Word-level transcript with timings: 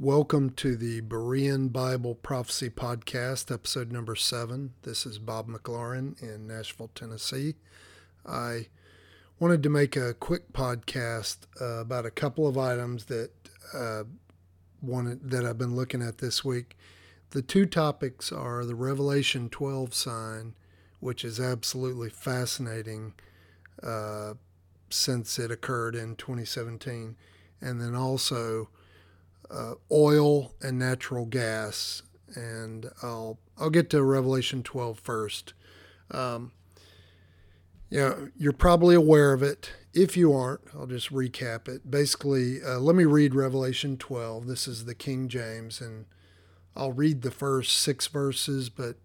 Welcome 0.00 0.50
to 0.50 0.76
the 0.76 1.00
Berean 1.00 1.72
Bible 1.72 2.14
Prophecy 2.14 2.70
Podcast, 2.70 3.52
episode 3.52 3.90
number 3.90 4.14
seven. 4.14 4.74
This 4.82 5.04
is 5.04 5.18
Bob 5.18 5.48
McLaurine 5.48 6.22
in 6.22 6.46
Nashville, 6.46 6.92
Tennessee. 6.94 7.56
I 8.24 8.68
wanted 9.40 9.60
to 9.64 9.68
make 9.68 9.96
a 9.96 10.14
quick 10.14 10.52
podcast 10.52 11.38
uh, 11.60 11.80
about 11.80 12.06
a 12.06 12.12
couple 12.12 12.46
of 12.46 12.56
items 12.56 13.06
that 13.06 13.32
uh, 13.74 14.04
wanted 14.80 15.32
that 15.32 15.44
I've 15.44 15.58
been 15.58 15.74
looking 15.74 16.00
at 16.00 16.18
this 16.18 16.44
week. 16.44 16.76
The 17.30 17.42
two 17.42 17.66
topics 17.66 18.30
are 18.30 18.64
the 18.64 18.76
Revelation 18.76 19.48
12 19.48 19.94
sign, 19.94 20.54
which 21.00 21.24
is 21.24 21.40
absolutely 21.40 22.10
fascinating 22.10 23.14
uh, 23.82 24.34
since 24.90 25.40
it 25.40 25.50
occurred 25.50 25.96
in 25.96 26.14
2017, 26.14 27.16
and 27.60 27.80
then 27.80 27.96
also 27.96 28.68
uh, 29.50 29.74
oil 29.90 30.54
and 30.60 30.78
natural 30.78 31.26
gas. 31.26 32.02
And 32.34 32.90
I'll 33.02 33.38
I'll 33.58 33.70
get 33.70 33.90
to 33.90 34.02
Revelation 34.02 34.62
12 34.62 35.00
first. 35.00 35.54
Um, 36.10 36.52
yeah, 37.90 38.14
you're 38.36 38.52
probably 38.52 38.94
aware 38.94 39.32
of 39.32 39.42
it. 39.42 39.72
If 39.94 40.16
you 40.16 40.32
aren't, 40.32 40.60
I'll 40.74 40.86
just 40.86 41.12
recap 41.12 41.68
it. 41.68 41.90
Basically, 41.90 42.62
uh, 42.62 42.78
let 42.78 42.94
me 42.94 43.04
read 43.04 43.34
Revelation 43.34 43.96
12. 43.96 44.46
This 44.46 44.68
is 44.68 44.84
the 44.84 44.94
King 44.94 45.28
James, 45.28 45.80
and 45.80 46.04
I'll 46.76 46.92
read 46.92 47.22
the 47.22 47.30
first 47.30 47.78
six 47.78 48.06
verses, 48.06 48.68
but 48.68 48.96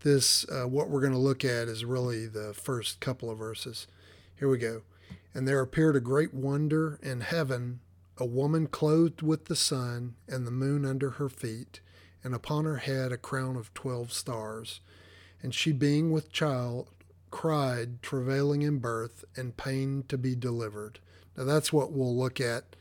this, 0.00 0.48
uh, 0.48 0.68
what 0.68 0.88
we're 0.88 1.00
going 1.00 1.12
to 1.12 1.18
look 1.18 1.44
at, 1.44 1.68
is 1.68 1.84
really 1.84 2.26
the 2.26 2.54
first 2.54 3.00
couple 3.00 3.28
of 3.28 3.38
verses. 3.38 3.88
Here 4.36 4.48
we 4.48 4.58
go. 4.58 4.82
And 5.34 5.46
there 5.46 5.60
appeared 5.60 5.96
a 5.96 6.00
great 6.00 6.32
wonder 6.32 6.98
in 7.02 7.20
heaven 7.20 7.80
a 8.18 8.26
woman 8.26 8.66
clothed 8.66 9.22
with 9.22 9.46
the 9.46 9.56
sun 9.56 10.14
and 10.28 10.46
the 10.46 10.50
moon 10.50 10.84
under 10.84 11.10
her 11.10 11.28
feet, 11.28 11.80
and 12.22 12.34
upon 12.34 12.64
her 12.64 12.78
head 12.78 13.12
a 13.12 13.16
crown 13.16 13.56
of 13.56 13.72
twelve 13.74 14.12
stars. 14.12 14.80
And 15.42 15.54
she, 15.54 15.72
being 15.72 16.10
with 16.10 16.32
child, 16.32 16.90
cried, 17.30 18.02
travailing 18.02 18.62
in 18.62 18.78
birth, 18.78 19.24
and 19.36 19.56
pain 19.56 20.04
to 20.08 20.18
be 20.18 20.34
delivered. 20.34 20.98
Now 21.36 21.44
that's 21.44 21.72
what 21.72 21.92
we'll 21.92 22.16
look 22.16 22.40
at 22.40 22.74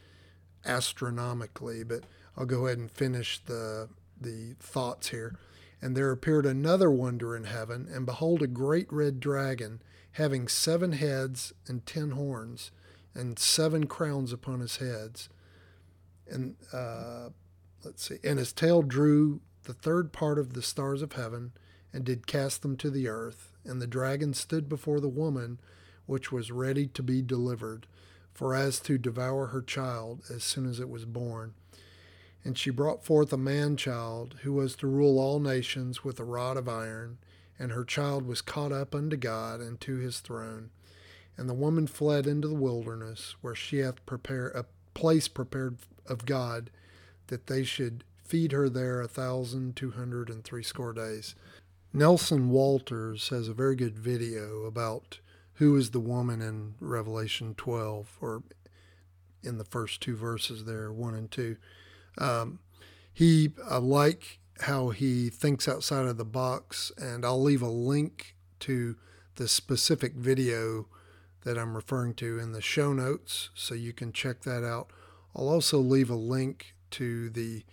astronomically, 0.65 1.83
but 1.83 2.03
I'll 2.35 2.45
go 2.45 2.65
ahead 2.65 2.79
and 2.79 2.91
finish 2.91 3.39
the 3.39 3.89
the 4.19 4.55
thoughts 4.59 5.09
here. 5.09 5.35
And 5.79 5.95
there 5.95 6.11
appeared 6.11 6.47
another 6.47 6.89
wonder 6.89 7.35
in 7.35 7.43
heaven, 7.43 7.87
and 7.93 8.05
behold, 8.05 8.41
a 8.41 8.47
great 8.47 8.91
red 8.91 9.19
dragon, 9.19 9.81
having 10.13 10.47
seven 10.47 10.93
heads 10.93 11.53
and 11.67 11.85
ten 11.85 12.11
horns, 12.11 12.71
and 13.17 13.39
seven 13.39 13.87
crowns 13.87 14.31
upon 14.31 14.59
his 14.59 14.77
heads. 14.77 15.27
And 16.29 16.55
uh, 16.71 17.29
let's 17.83 18.07
see, 18.07 18.17
and 18.23 18.37
his 18.37 18.53
tail 18.53 18.81
drew 18.81 19.41
the 19.63 19.73
third 19.73 20.13
part 20.13 20.39
of 20.39 20.53
the 20.53 20.61
stars 20.61 21.01
of 21.01 21.13
heaven, 21.13 21.51
and 21.91 22.05
did 22.05 22.27
cast 22.27 22.61
them 22.61 22.77
to 22.77 22.89
the 22.89 23.07
earth. 23.07 23.51
And 23.65 23.81
the 23.81 23.87
dragon 23.87 24.33
stood 24.33 24.69
before 24.69 24.99
the 24.99 25.09
woman, 25.09 25.59
which 26.05 26.31
was 26.31 26.51
ready 26.51 26.87
to 26.87 27.03
be 27.03 27.21
delivered, 27.21 27.87
for 28.33 28.53
as 28.53 28.79
to 28.81 28.97
devour 28.97 29.47
her 29.47 29.61
child 29.61 30.21
as 30.33 30.43
soon 30.43 30.69
as 30.69 30.79
it 30.79 30.89
was 30.89 31.05
born. 31.05 31.53
And 32.43 32.57
she 32.57 32.69
brought 32.69 33.03
forth 33.03 33.33
a 33.33 33.37
man 33.37 33.75
child, 33.75 34.35
who 34.43 34.53
was 34.53 34.75
to 34.77 34.87
rule 34.87 35.19
all 35.19 35.39
nations 35.39 36.03
with 36.03 36.19
a 36.19 36.23
rod 36.23 36.55
of 36.55 36.69
iron, 36.69 37.17
and 37.59 37.71
her 37.71 37.83
child 37.83 38.25
was 38.25 38.41
caught 38.41 38.71
up 38.71 38.93
unto 38.93 39.17
God 39.17 39.59
and 39.59 39.81
to 39.81 39.95
his 39.95 40.19
throne. 40.19 40.69
And 41.37 41.47
the 41.47 41.53
woman 41.53 41.87
fled 41.87 42.25
into 42.25 42.47
the 42.47 42.55
wilderness, 42.55 43.35
where 43.41 43.55
she 43.55 43.77
hath 43.79 44.05
prepared 44.05 44.55
a 44.55 44.65
place 44.93 45.27
prepared 45.27 45.77
of 46.07 46.25
God, 46.25 46.71
that 47.27 47.47
they 47.47 47.63
should 47.63 48.03
feed 48.23 48.51
her 48.51 48.67
there 48.67 48.99
a 49.01 49.07
thousand 49.07 49.75
two 49.75 49.91
hundred 49.91 50.29
and 50.29 50.43
threescore 50.43 50.93
days. 50.93 51.35
Nelson 51.93 52.49
Walters 52.49 53.29
has 53.29 53.47
a 53.47 53.53
very 53.53 53.75
good 53.75 53.97
video 53.97 54.65
about 54.65 55.19
who 55.55 55.75
is 55.75 55.91
the 55.91 55.99
woman 55.99 56.41
in 56.41 56.75
Revelation 56.79 57.55
12, 57.55 58.17
or 58.21 58.43
in 59.41 59.57
the 59.57 59.63
first 59.63 60.01
two 60.01 60.15
verses 60.15 60.65
there, 60.65 60.91
one 60.91 61.15
and 61.15 61.31
two. 61.31 61.57
Um, 62.17 62.59
he, 63.11 63.53
I 63.67 63.77
like 63.77 64.39
how 64.61 64.89
he 64.89 65.29
thinks 65.29 65.67
outside 65.67 66.05
of 66.05 66.17
the 66.17 66.25
box, 66.25 66.91
and 66.97 67.25
I'll 67.25 67.41
leave 67.41 67.61
a 67.61 67.69
link 67.69 68.35
to 68.61 68.95
the 69.35 69.47
specific 69.47 70.13
video 70.13 70.87
that 71.47 71.57
I'm 71.57 71.77
referring 71.77 72.13
to 72.15 72.37
in 72.39 72.51
the 72.51 72.61
show 72.61 72.91
notes 72.91 73.51
so 73.53 73.73
you 73.73 73.93
can 73.93 74.11
check 74.11 74.41
that 74.41 74.65
out. 74.65 74.89
I'll 75.33 75.47
also 75.47 75.77
leave 75.77 76.09
a 76.09 76.15
link 76.15 76.75
to 76.91 77.29
the 77.29 77.63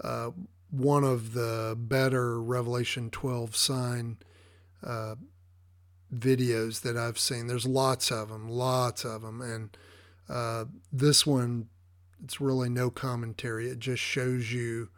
uh, 0.00 0.30
one 0.70 1.02
of 1.02 1.32
the 1.32 1.74
better 1.76 2.40
Revelation 2.40 3.10
12 3.10 3.56
sign 3.56 4.18
uh, 4.86 5.16
videos 6.14 6.82
that 6.82 6.96
I've 6.96 7.18
seen. 7.18 7.48
There's 7.48 7.66
lots 7.66 8.12
of 8.12 8.28
them, 8.28 8.48
lots 8.48 9.04
of 9.04 9.22
them, 9.22 9.40
and 9.40 9.76
uh, 10.28 10.66
this 10.92 11.26
one 11.26 11.66
it's 12.22 12.40
really 12.40 12.68
no 12.68 12.90
commentary. 12.90 13.68
It 13.68 13.80
just 13.80 14.02
shows 14.02 14.52
you 14.52 14.88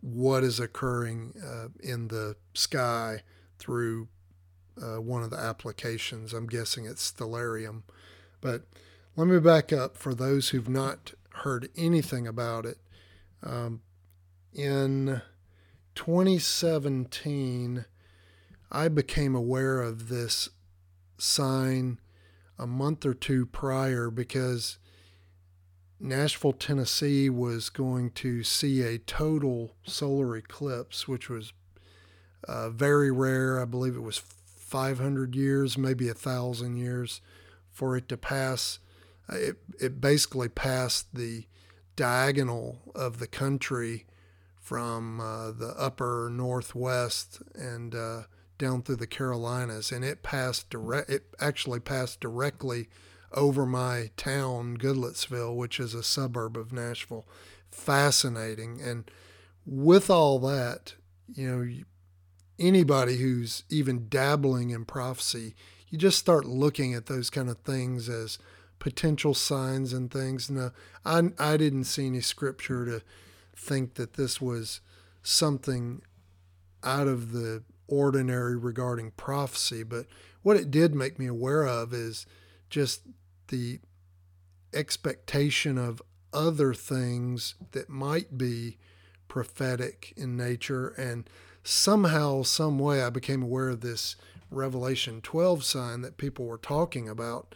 what 0.00 0.42
is 0.42 0.58
occurring 0.58 1.34
uh, 1.44 1.68
in 1.78 2.08
the 2.08 2.34
sky 2.54 3.22
through 3.60 4.08
uh, 4.80 5.00
one 5.00 5.22
of 5.22 5.30
the 5.30 5.38
applications. 5.38 6.32
I'm 6.32 6.46
guessing 6.46 6.86
it's 6.86 7.10
Stellarium. 7.10 7.82
But 8.40 8.62
let 9.16 9.26
me 9.26 9.38
back 9.40 9.72
up 9.72 9.96
for 9.96 10.14
those 10.14 10.50
who've 10.50 10.68
not 10.68 11.12
heard 11.30 11.68
anything 11.76 12.26
about 12.26 12.66
it. 12.66 12.78
Um, 13.42 13.82
in 14.52 15.22
2017, 15.94 17.84
I 18.70 18.88
became 18.88 19.34
aware 19.34 19.80
of 19.80 20.08
this 20.08 20.48
sign 21.18 21.98
a 22.58 22.66
month 22.66 23.04
or 23.04 23.14
two 23.14 23.46
prior 23.46 24.10
because 24.10 24.78
Nashville, 25.98 26.52
Tennessee 26.52 27.30
was 27.30 27.70
going 27.70 28.10
to 28.10 28.42
see 28.42 28.82
a 28.82 28.98
total 28.98 29.76
solar 29.84 30.36
eclipse, 30.36 31.08
which 31.08 31.30
was 31.30 31.52
uh, 32.46 32.70
very 32.70 33.10
rare. 33.10 33.60
I 33.60 33.64
believe 33.64 33.96
it 33.96 34.02
was 34.02 34.18
500 34.66 35.36
years, 35.36 35.78
maybe 35.78 36.08
a 36.08 36.14
thousand 36.14 36.76
years, 36.76 37.20
for 37.70 37.96
it 37.96 38.08
to 38.08 38.16
pass. 38.16 38.80
It, 39.28 39.56
it 39.80 40.00
basically 40.00 40.48
passed 40.48 41.14
the 41.14 41.46
diagonal 41.94 42.80
of 42.94 43.18
the 43.18 43.26
country 43.26 44.06
from 44.56 45.20
uh, 45.20 45.52
the 45.52 45.74
upper 45.78 46.28
northwest 46.32 47.40
and 47.54 47.94
uh, 47.94 48.22
down 48.58 48.82
through 48.82 48.96
the 48.96 49.06
Carolinas, 49.06 49.92
and 49.92 50.04
it 50.04 50.24
passed 50.24 50.68
direct. 50.70 51.08
It 51.08 51.34
actually 51.38 51.80
passed 51.80 52.20
directly 52.20 52.88
over 53.32 53.66
my 53.66 54.10
town, 54.16 54.78
Goodlettsville, 54.78 55.54
which 55.54 55.78
is 55.78 55.94
a 55.94 56.02
suburb 56.02 56.56
of 56.56 56.72
Nashville. 56.72 57.26
Fascinating. 57.70 58.80
And 58.80 59.08
with 59.64 60.10
all 60.10 60.38
that, 60.40 60.94
you 61.32 61.48
know, 61.48 61.84
anybody 62.58 63.16
who's 63.16 63.64
even 63.68 64.08
dabbling 64.08 64.70
in 64.70 64.84
prophecy, 64.84 65.54
you 65.88 65.98
just 65.98 66.18
start 66.18 66.44
looking 66.44 66.94
at 66.94 67.06
those 67.06 67.30
kind 67.30 67.48
of 67.48 67.58
things 67.58 68.08
as 68.08 68.38
potential 68.78 69.34
signs 69.34 69.92
and 69.92 70.10
things. 70.10 70.50
No, 70.50 70.70
I, 71.04 71.30
I 71.38 71.56
didn't 71.56 71.84
see 71.84 72.06
any 72.06 72.20
scripture 72.20 72.84
to 72.84 73.02
think 73.54 73.94
that 73.94 74.14
this 74.14 74.40
was 74.40 74.80
something 75.22 76.02
out 76.84 77.08
of 77.08 77.32
the 77.32 77.62
ordinary 77.88 78.56
regarding 78.56 79.12
prophecy, 79.12 79.82
but 79.82 80.06
what 80.42 80.56
it 80.56 80.70
did 80.70 80.94
make 80.94 81.18
me 81.18 81.26
aware 81.26 81.66
of 81.66 81.92
is 81.92 82.26
just 82.68 83.02
the 83.48 83.80
expectation 84.72 85.78
of 85.78 86.02
other 86.32 86.74
things 86.74 87.54
that 87.72 87.88
might 87.88 88.36
be 88.36 88.76
prophetic 89.28 90.12
in 90.16 90.36
nature 90.36 90.88
and 90.88 91.28
somehow 91.66 92.42
some 92.42 92.78
way 92.78 93.02
i 93.02 93.10
became 93.10 93.42
aware 93.42 93.70
of 93.70 93.80
this 93.80 94.16
revelation 94.50 95.20
12 95.20 95.64
sign 95.64 96.00
that 96.02 96.16
people 96.16 96.44
were 96.46 96.58
talking 96.58 97.08
about. 97.08 97.54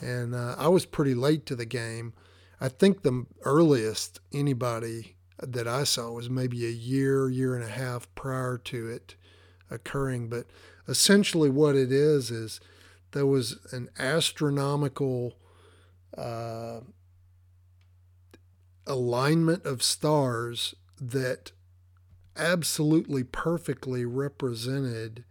And 0.00 0.34
uh, 0.34 0.56
i 0.58 0.68
was 0.68 0.86
pretty 0.86 1.14
late 1.14 1.46
to 1.46 1.56
the 1.56 1.66
game. 1.66 2.14
I 2.60 2.68
think 2.68 3.02
the 3.02 3.26
earliest 3.42 4.20
anybody 4.32 5.16
that 5.38 5.66
i 5.68 5.84
saw 5.84 6.10
was 6.10 6.28
maybe 6.28 6.66
a 6.66 6.70
year 6.70 7.28
year 7.28 7.54
and 7.54 7.64
a 7.64 7.68
half 7.68 8.12
prior 8.14 8.58
to 8.58 8.88
it 8.88 9.14
occurring. 9.70 10.28
But 10.28 10.46
essentially 10.88 11.50
what 11.50 11.76
it 11.76 11.92
is 11.92 12.30
is 12.30 12.60
there 13.12 13.26
was 13.26 13.58
an 13.72 13.88
astronomical 13.98 15.34
uh, 16.16 16.80
alignment 18.86 19.64
of 19.64 19.82
stars 19.82 20.74
that 21.00 21.52
absolutely 22.36 23.24
perfectly 23.24 24.04
represented 24.04 25.24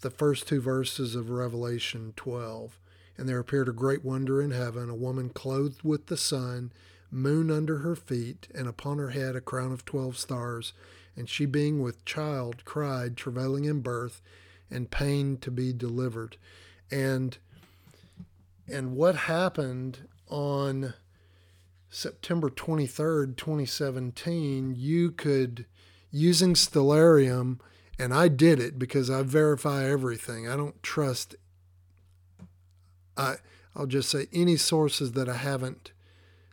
the 0.00 0.10
first 0.10 0.46
two 0.48 0.60
verses 0.60 1.14
of 1.14 1.30
Revelation 1.30 2.12
12. 2.16 2.78
And 3.16 3.28
there 3.28 3.38
appeared 3.38 3.68
a 3.68 3.72
great 3.72 4.04
wonder 4.04 4.40
in 4.40 4.52
heaven, 4.52 4.88
a 4.88 4.94
woman 4.94 5.30
clothed 5.30 5.82
with 5.82 6.06
the 6.06 6.16
sun, 6.16 6.72
moon 7.10 7.50
under 7.50 7.78
her 7.78 7.96
feet, 7.96 8.46
and 8.54 8.68
upon 8.68 8.98
her 8.98 9.10
head 9.10 9.34
a 9.34 9.40
crown 9.40 9.72
of 9.72 9.84
twelve 9.84 10.16
stars. 10.16 10.72
And 11.16 11.28
she, 11.28 11.46
being 11.46 11.82
with 11.82 12.04
child, 12.04 12.64
cried, 12.64 13.16
travailing 13.16 13.64
in 13.64 13.80
birth, 13.80 14.20
and 14.70 14.90
pain 14.90 15.36
to 15.38 15.50
be 15.50 15.72
delivered. 15.72 16.36
And 16.92 17.38
and 18.68 18.94
what 18.94 19.16
happened 19.16 20.06
on 20.28 20.92
September 21.90 22.50
23rd, 22.50 23.36
2017, 23.36 24.74
you 24.76 25.10
could, 25.10 25.64
using 26.10 26.54
Stellarium, 26.54 27.58
and 27.98 28.14
I 28.14 28.28
did 28.28 28.60
it 28.60 28.78
because 28.78 29.10
I 29.10 29.22
verify 29.22 29.84
everything. 29.84 30.48
I 30.48 30.56
don't 30.56 30.82
trust, 30.82 31.34
I, 33.16 33.36
I'll 33.74 33.86
just 33.86 34.10
say 34.10 34.26
any 34.32 34.56
sources 34.56 35.12
that 35.12 35.28
I 35.28 35.36
haven't, 35.36 35.92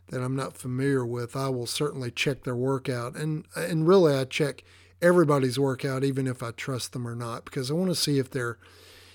that 0.08 0.22
I'm 0.22 0.36
not 0.36 0.56
familiar 0.56 1.04
with, 1.04 1.34
I 1.34 1.48
will 1.48 1.66
certainly 1.66 2.10
check 2.10 2.44
their 2.44 2.56
workout. 2.56 3.16
And, 3.16 3.46
and 3.56 3.88
really, 3.88 4.14
I 4.14 4.24
check 4.24 4.62
everybody's 5.02 5.58
workout, 5.58 6.04
even 6.04 6.26
if 6.26 6.42
I 6.42 6.50
trust 6.52 6.92
them 6.92 7.06
or 7.06 7.14
not, 7.14 7.44
because 7.44 7.70
I 7.70 7.74
want 7.74 7.90
to 7.90 7.96
see 7.96 8.18
if 8.18 8.30
they're 8.30 8.58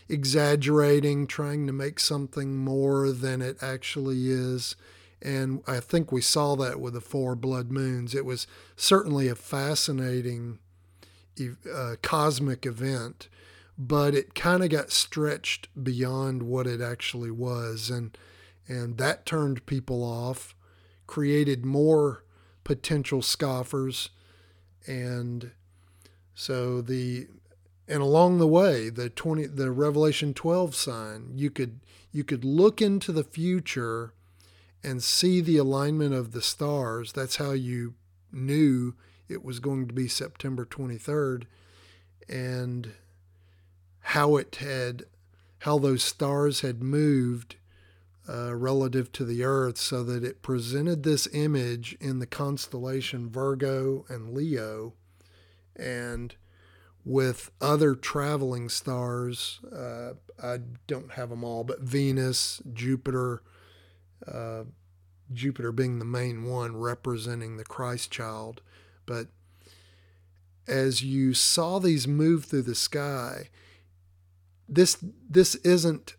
exaggerating, 0.09 1.27
trying 1.27 1.65
to 1.67 1.73
make 1.73 1.99
something 1.99 2.57
more 2.57 3.11
than 3.11 3.41
it 3.41 3.57
actually 3.61 4.29
is. 4.29 4.75
And 5.21 5.61
I 5.67 5.79
think 5.79 6.11
we 6.11 6.21
saw 6.21 6.55
that 6.55 6.79
with 6.79 6.93
the 6.93 7.01
four 7.01 7.35
blood 7.35 7.71
moons. 7.71 8.15
It 8.15 8.25
was 8.25 8.47
certainly 8.75 9.27
a 9.27 9.35
fascinating 9.35 10.59
uh, 11.71 11.95
cosmic 12.01 12.65
event, 12.65 13.29
but 13.77 14.15
it 14.15 14.33
kind 14.33 14.63
of 14.63 14.69
got 14.69 14.91
stretched 14.91 15.67
beyond 15.81 16.43
what 16.43 16.67
it 16.67 16.81
actually 16.81 17.31
was. 17.31 17.89
And, 17.89 18.17
and 18.67 18.97
that 18.97 19.25
turned 19.25 19.65
people 19.65 20.03
off, 20.03 20.55
created 21.05 21.65
more 21.65 22.23
potential 22.63 23.21
scoffers. 23.21 24.09
And 24.87 25.51
so 26.33 26.81
the 26.81 27.27
and 27.87 28.01
along 28.01 28.37
the 28.37 28.47
way 28.47 28.89
the 28.89 29.09
20 29.09 29.47
the 29.47 29.69
revelation 29.69 30.33
12 30.33 30.73
sign 30.73 31.33
you 31.35 31.51
could 31.51 31.81
you 32.11 32.23
could 32.23 32.45
look 32.45 32.81
into 32.81 33.11
the 33.11 33.23
future 33.23 34.13
and 34.83 35.03
see 35.03 35.41
the 35.41 35.57
alignment 35.57 36.13
of 36.13 36.31
the 36.31 36.41
stars 36.41 37.11
that's 37.11 37.37
how 37.37 37.51
you 37.51 37.93
knew 38.31 38.93
it 39.29 39.43
was 39.43 39.59
going 39.59 39.87
to 39.87 39.93
be 39.93 40.07
September 40.07 40.65
23rd 40.65 41.43
and 42.27 42.93
how 43.99 44.35
it 44.35 44.55
had 44.55 45.03
how 45.59 45.77
those 45.77 46.03
stars 46.03 46.61
had 46.61 46.81
moved 46.81 47.55
uh, 48.27 48.55
relative 48.55 49.11
to 49.11 49.25
the 49.25 49.43
earth 49.43 49.77
so 49.77 50.03
that 50.03 50.23
it 50.23 50.41
presented 50.41 51.03
this 51.03 51.27
image 51.33 51.95
in 51.99 52.19
the 52.19 52.25
constellation 52.25 53.29
Virgo 53.29 54.05
and 54.09 54.33
Leo 54.33 54.93
and 55.75 56.35
with 57.03 57.51
other 57.59 57.95
traveling 57.95 58.69
stars. 58.69 59.59
Uh, 59.75 60.13
I 60.41 60.59
don't 60.87 61.13
have 61.13 61.29
them 61.29 61.43
all, 61.43 61.63
but 61.63 61.81
Venus, 61.81 62.61
Jupiter, 62.73 63.41
Jupiter 65.33 65.71
being 65.71 65.99
the 65.99 66.05
main 66.05 66.43
one 66.43 66.75
representing 66.75 67.57
the 67.57 67.63
Christ 67.63 68.11
child. 68.11 68.61
But 69.05 69.27
as 70.67 71.03
you 71.03 71.33
saw 71.33 71.79
these 71.79 72.07
move 72.07 72.45
through 72.45 72.63
the 72.63 72.75
sky, 72.75 73.49
this 74.67 74.97
this 75.29 75.55
isn't 75.55 76.15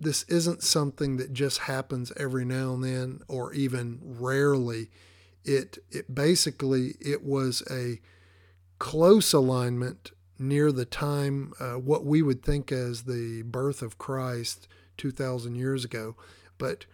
this 0.00 0.24
isn't 0.24 0.62
something 0.62 1.16
that 1.16 1.32
just 1.32 1.60
happens 1.60 2.12
every 2.16 2.44
now 2.44 2.74
and 2.74 2.84
then 2.84 3.20
or 3.28 3.52
even 3.52 4.00
rarely. 4.02 4.90
It 5.44 5.78
it 5.90 6.14
basically 6.14 6.94
it 7.00 7.22
was 7.22 7.62
a 7.70 8.00
close 8.78 9.32
alignment 9.32 10.12
near 10.38 10.72
the 10.72 10.84
time, 10.84 11.52
uh, 11.60 11.74
what 11.74 12.04
we 12.04 12.20
would 12.22 12.42
think 12.42 12.72
as 12.72 13.04
the 13.04 13.42
birth 13.42 13.82
of 13.82 13.98
Christ 13.98 14.66
2,000 14.96 15.54
years 15.54 15.84
ago, 15.84 16.16
but 16.58 16.86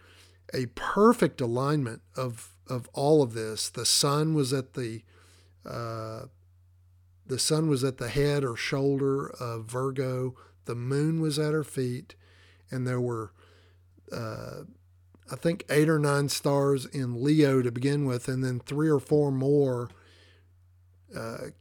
a 0.53 0.67
perfect 0.67 1.41
alignment 1.41 2.01
of, 2.15 2.53
of 2.67 2.89
all 2.93 3.21
of 3.21 3.33
this. 3.33 3.69
The 3.69 3.85
sun 3.85 4.33
was 4.33 4.53
at 4.53 4.73
the 4.73 5.03
uh, 5.65 6.25
the 7.27 7.39
sun 7.39 7.69
was 7.69 7.83
at 7.83 7.97
the 7.97 8.09
head 8.09 8.43
or 8.43 8.57
shoulder 8.57 9.29
of 9.39 9.65
Virgo. 9.65 10.35
The 10.65 10.75
moon 10.75 11.21
was 11.21 11.39
at 11.39 11.53
her 11.53 11.63
feet, 11.63 12.15
and 12.69 12.85
there 12.85 12.99
were, 12.99 13.31
uh, 14.11 14.63
I 15.31 15.35
think, 15.37 15.63
eight 15.69 15.87
or 15.87 15.99
nine 15.99 16.27
stars 16.27 16.85
in 16.87 17.23
Leo 17.23 17.61
to 17.61 17.71
begin 17.71 18.05
with, 18.05 18.27
and 18.27 18.43
then 18.43 18.59
three 18.59 18.89
or 18.89 18.99
four 18.99 19.31
more 19.31 19.89
uh, 21.15 21.51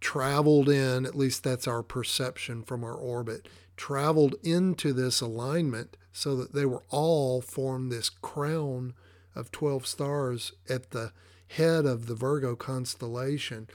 traveled 0.00 0.68
in, 0.68 1.04
at 1.06 1.16
least 1.16 1.44
that's 1.44 1.68
our 1.68 1.82
perception 1.82 2.62
from 2.62 2.82
our 2.84 2.94
orbit, 2.94 3.48
traveled 3.76 4.34
into 4.42 4.92
this 4.92 5.20
alignment 5.20 5.96
so 6.12 6.36
that 6.36 6.52
they 6.52 6.66
were 6.66 6.82
all 6.90 7.40
formed 7.40 7.90
this 7.90 8.08
crown 8.08 8.94
of 9.34 9.52
12 9.52 9.86
stars 9.86 10.52
at 10.68 10.90
the 10.90 11.12
head 11.48 11.86
of 11.86 12.06
the 12.06 12.14
Virgo 12.14 12.56
constellation. 12.56 13.68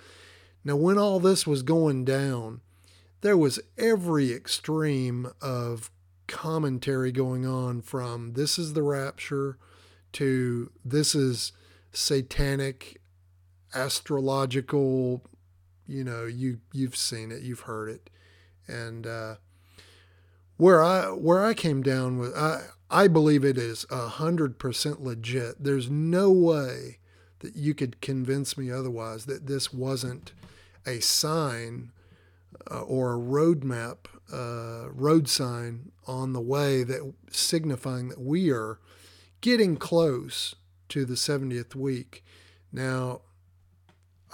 Now, 0.64 0.76
when 0.76 0.98
all 0.98 1.20
this 1.20 1.46
was 1.46 1.62
going 1.62 2.06
down, 2.06 2.62
there 3.22 3.38
was 3.38 3.60
every 3.78 4.32
extreme 4.32 5.32
of 5.42 5.92
commentary 6.28 7.12
going 7.12 7.46
on 7.46 7.82
from 7.82 8.34
this 8.34 8.58
is 8.58 8.74
the 8.74 8.82
rapture 8.82 9.58
to 10.12 10.72
this 10.84 11.14
is 11.14 11.52
satanic 11.92 13.00
astrological 13.74 15.22
you 15.88 16.04
know 16.04 16.26
you 16.26 16.60
you've 16.74 16.96
seen 16.96 17.32
it 17.32 17.42
you've 17.42 17.62
heard 17.62 17.90
it. 17.90 18.10
And 18.68 19.06
uh, 19.06 19.36
where 20.58 20.84
i 20.84 21.08
where 21.08 21.44
i 21.44 21.54
came 21.54 21.84
down 21.84 22.18
with 22.18 22.36
i 22.36 22.62
i 22.90 23.08
believe 23.08 23.44
it 23.44 23.58
is 23.58 23.86
a 23.90 24.08
hundred 24.08 24.58
percent 24.58 25.04
legit. 25.04 25.64
There's 25.64 25.90
no 25.90 26.32
way 26.32 27.00
that 27.40 27.56
you 27.56 27.74
could 27.74 28.02
convince 28.02 28.58
me 28.58 28.72
otherwise 28.72 29.26
that 29.26 29.48
this 29.48 29.74
wasn't 29.74 30.34
a 30.86 31.00
sign 31.00 31.92
uh, 32.72 32.82
or 32.82 33.14
a 33.14 33.20
roadmap 33.20 33.98
uh, 34.34 34.90
road 34.92 35.28
sign 35.28 35.92
on 36.08 36.34
the 36.34 36.42
way 36.42 36.84
that 36.84 37.14
signifying 37.30 38.10
that 38.10 38.22
we 38.22 38.52
are 38.52 38.80
getting 39.42 39.78
close 39.78 40.56
to 40.90 41.06
the 41.06 41.16
70th 41.16 41.76
week. 41.76 42.24
Now 42.72 43.22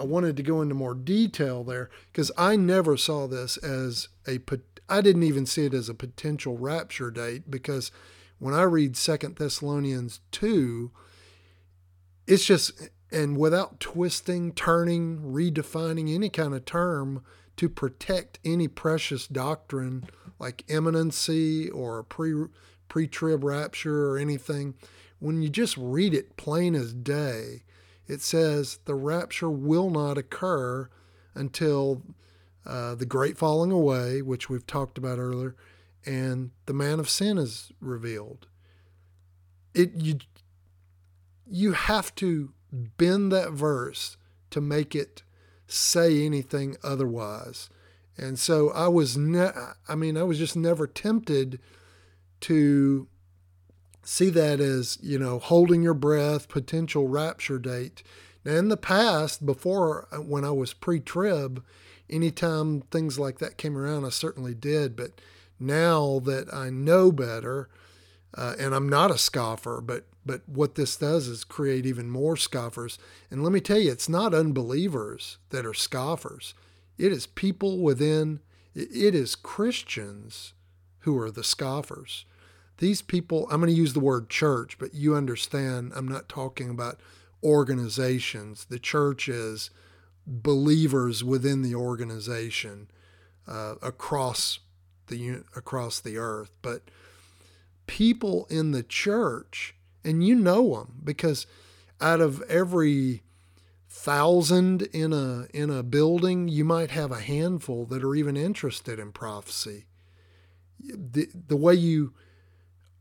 I 0.02 0.04
wanted 0.04 0.36
to 0.38 0.44
go 0.44 0.64
into 0.64 0.74
more 0.74 0.96
detail 0.96 1.64
there 1.64 1.92
because 2.12 2.32
I 2.36 2.56
never 2.56 2.98
saw 2.98 3.28
this 3.28 3.56
as 3.58 4.08
a 4.28 4.40
I 4.90 5.00
didn't 5.00 5.22
even 5.22 5.46
see 5.46 5.66
it 5.66 5.76
as 5.76 5.90
a 5.90 5.94
potential 5.94 6.58
rapture 6.58 7.12
date 7.12 7.52
because 7.52 7.92
when 8.40 8.56
I 8.56 8.64
read 8.64 8.98
Second 8.98 9.36
Thessalonians 9.36 10.22
2 10.32 10.90
it's 12.26 12.44
just 12.44 12.90
and 13.12 13.38
without 13.38 13.80
twisting, 13.80 14.54
turning, 14.54 15.20
redefining 15.20 16.12
any 16.12 16.30
kind 16.30 16.56
of 16.56 16.66
term 16.66 17.24
to 17.58 17.70
protect 17.70 18.40
any 18.44 18.68
precious 18.68 19.28
doctrine 19.28 20.06
like 20.40 20.64
imminency 20.68 21.70
or 21.70 22.02
pre 22.02 22.46
pre-trib 22.88 23.44
rapture 23.44 24.10
or 24.10 24.18
anything 24.18 24.74
when 25.20 25.44
you 25.44 25.50
just 25.50 25.78
read 25.78 26.16
it 26.16 26.38
plain 26.38 26.74
as 26.74 26.92
day 26.92 27.62
it 28.12 28.22
says 28.22 28.80
the 28.84 28.94
rapture 28.94 29.50
will 29.50 29.90
not 29.90 30.18
occur 30.18 30.90
until 31.34 32.02
uh, 32.66 32.94
the 32.94 33.06
great 33.06 33.38
falling 33.38 33.72
away, 33.72 34.22
which 34.22 34.50
we've 34.50 34.68
talked 34.68 34.98
about 34.98 35.18
earlier, 35.18 35.56
and 36.06 36.52
the 36.66 36.74
man 36.74 37.00
of 37.00 37.10
sin 37.10 37.38
is 37.38 37.72
revealed. 37.80 38.48
It 39.74 39.94
you 39.96 40.20
you 41.50 41.72
have 41.72 42.14
to 42.16 42.52
bend 42.74 43.32
that 43.32 43.52
verse 43.52 44.18
to 44.50 44.60
make 44.60 44.94
it 44.94 45.24
say 45.68 46.26
anything 46.26 46.76
otherwise. 46.84 47.70
And 48.18 48.38
so 48.38 48.72
I 48.72 48.90
was 48.90 49.16
ne- 49.16 49.54
I 49.88 49.96
mean 49.96 50.18
I 50.18 50.24
was 50.24 50.38
just 50.38 50.58
never 50.58 50.86
tempted 50.86 51.62
to 52.42 53.08
see 54.04 54.30
that 54.30 54.60
as, 54.60 54.98
you 55.02 55.20
know, 55.20 55.40
holding 55.40 55.82
your 55.84 55.94
breath, 55.94 56.50
potential 56.50 57.08
rapture 57.08 57.60
date. 57.60 58.04
Now, 58.44 58.54
in 58.54 58.70
the 58.70 58.78
past, 58.78 59.46
before 59.46 60.08
uh, 60.12 60.18
when 60.18 60.44
I 60.44 60.52
was 60.52 60.74
pre 60.74 61.00
trib, 61.00 61.64
anytime 62.10 62.82
things 62.82 63.20
like 63.20 63.40
that 63.40 63.58
came 63.58 63.78
around, 63.78 64.06
I 64.06 64.10
certainly 64.10 64.54
did. 64.54 64.96
But 64.96 65.22
now 65.60 66.20
that 66.26 66.54
I 66.54 66.70
know 66.70 67.12
better, 67.12 67.70
uh, 68.36 68.56
and 68.60 68.74
I'm 68.74 68.90
not 68.90 69.12
a 69.12 69.18
scoffer, 69.18 69.82
but 69.82 70.06
but 70.24 70.48
what 70.48 70.76
this 70.76 70.98
does 70.98 71.28
is 71.28 71.44
create 71.44 71.86
even 71.86 72.08
more 72.08 72.38
scoffers. 72.38 73.00
And 73.32 73.44
let 73.44 73.52
me 73.52 73.60
tell 73.60 73.80
you, 73.80 73.92
it's 73.92 74.08
not 74.08 74.36
unbelievers 74.36 75.40
that 75.50 75.66
are 75.66 75.74
scoffers. 75.74 76.54
It 76.98 77.12
is 77.12 77.26
people 77.26 77.80
within. 77.80 78.40
It 78.76 79.16
is 79.16 79.36
Christians 79.36 80.54
who 81.00 81.18
are 81.20 81.32
the 81.32 81.44
scoffers 81.44 82.26
these 82.82 83.04
people, 83.04 83.48
I'm 83.52 83.62
going 83.62 83.72
to 83.72 83.80
use 83.80 83.94
the 83.94 84.00
word 84.00 84.28
church, 84.28 84.80
but 84.80 84.96
you 84.96 85.16
understand 85.16 85.94
I'm 85.96 86.08
not 86.08 86.28
talking 86.28 86.72
about 86.72 87.00
organizations. 87.44 88.66
The 88.66 88.80
church 88.80 89.30
is 89.30 89.70
believers 90.26 91.24
within 91.24 91.62
the 91.62 91.76
organization 91.76 92.90
uh, 93.48 93.76
across 93.84 94.60
the 95.08 95.44
across 95.56 96.00
the 96.00 96.18
earth, 96.18 96.52
but 96.64 96.90
people 97.86 98.48
in 98.50 98.72
the 98.72 98.84
church, 98.84 99.76
and 100.04 100.26
you 100.26 100.34
know 100.34 100.74
them 100.74 101.02
because 101.04 101.46
out 102.00 102.20
of 102.20 102.42
every 102.50 103.22
thousand 103.88 104.82
in 104.92 105.14
a 105.14 105.46
in 105.54 105.70
a 105.70 105.84
building, 105.84 106.48
you 106.48 106.66
might 106.66 106.90
have 106.90 107.12
a 107.12 107.22
handful 107.22 107.86
that 107.86 108.04
are 108.04 108.16
even 108.16 108.36
interested 108.36 108.98
in 108.98 109.12
prophecy. 109.12 109.86
The 110.80 111.30
the 111.48 111.58
way 111.58 111.76
you 111.76 112.14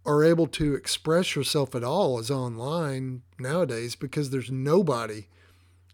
are 0.06 0.24
able 0.24 0.46
to 0.46 0.74
express 0.74 1.36
yourself 1.36 1.74
at 1.74 1.84
all 1.84 2.18
is 2.18 2.30
online 2.30 3.22
nowadays 3.38 3.94
because 3.94 4.30
there's 4.30 4.50
nobody, 4.50 5.26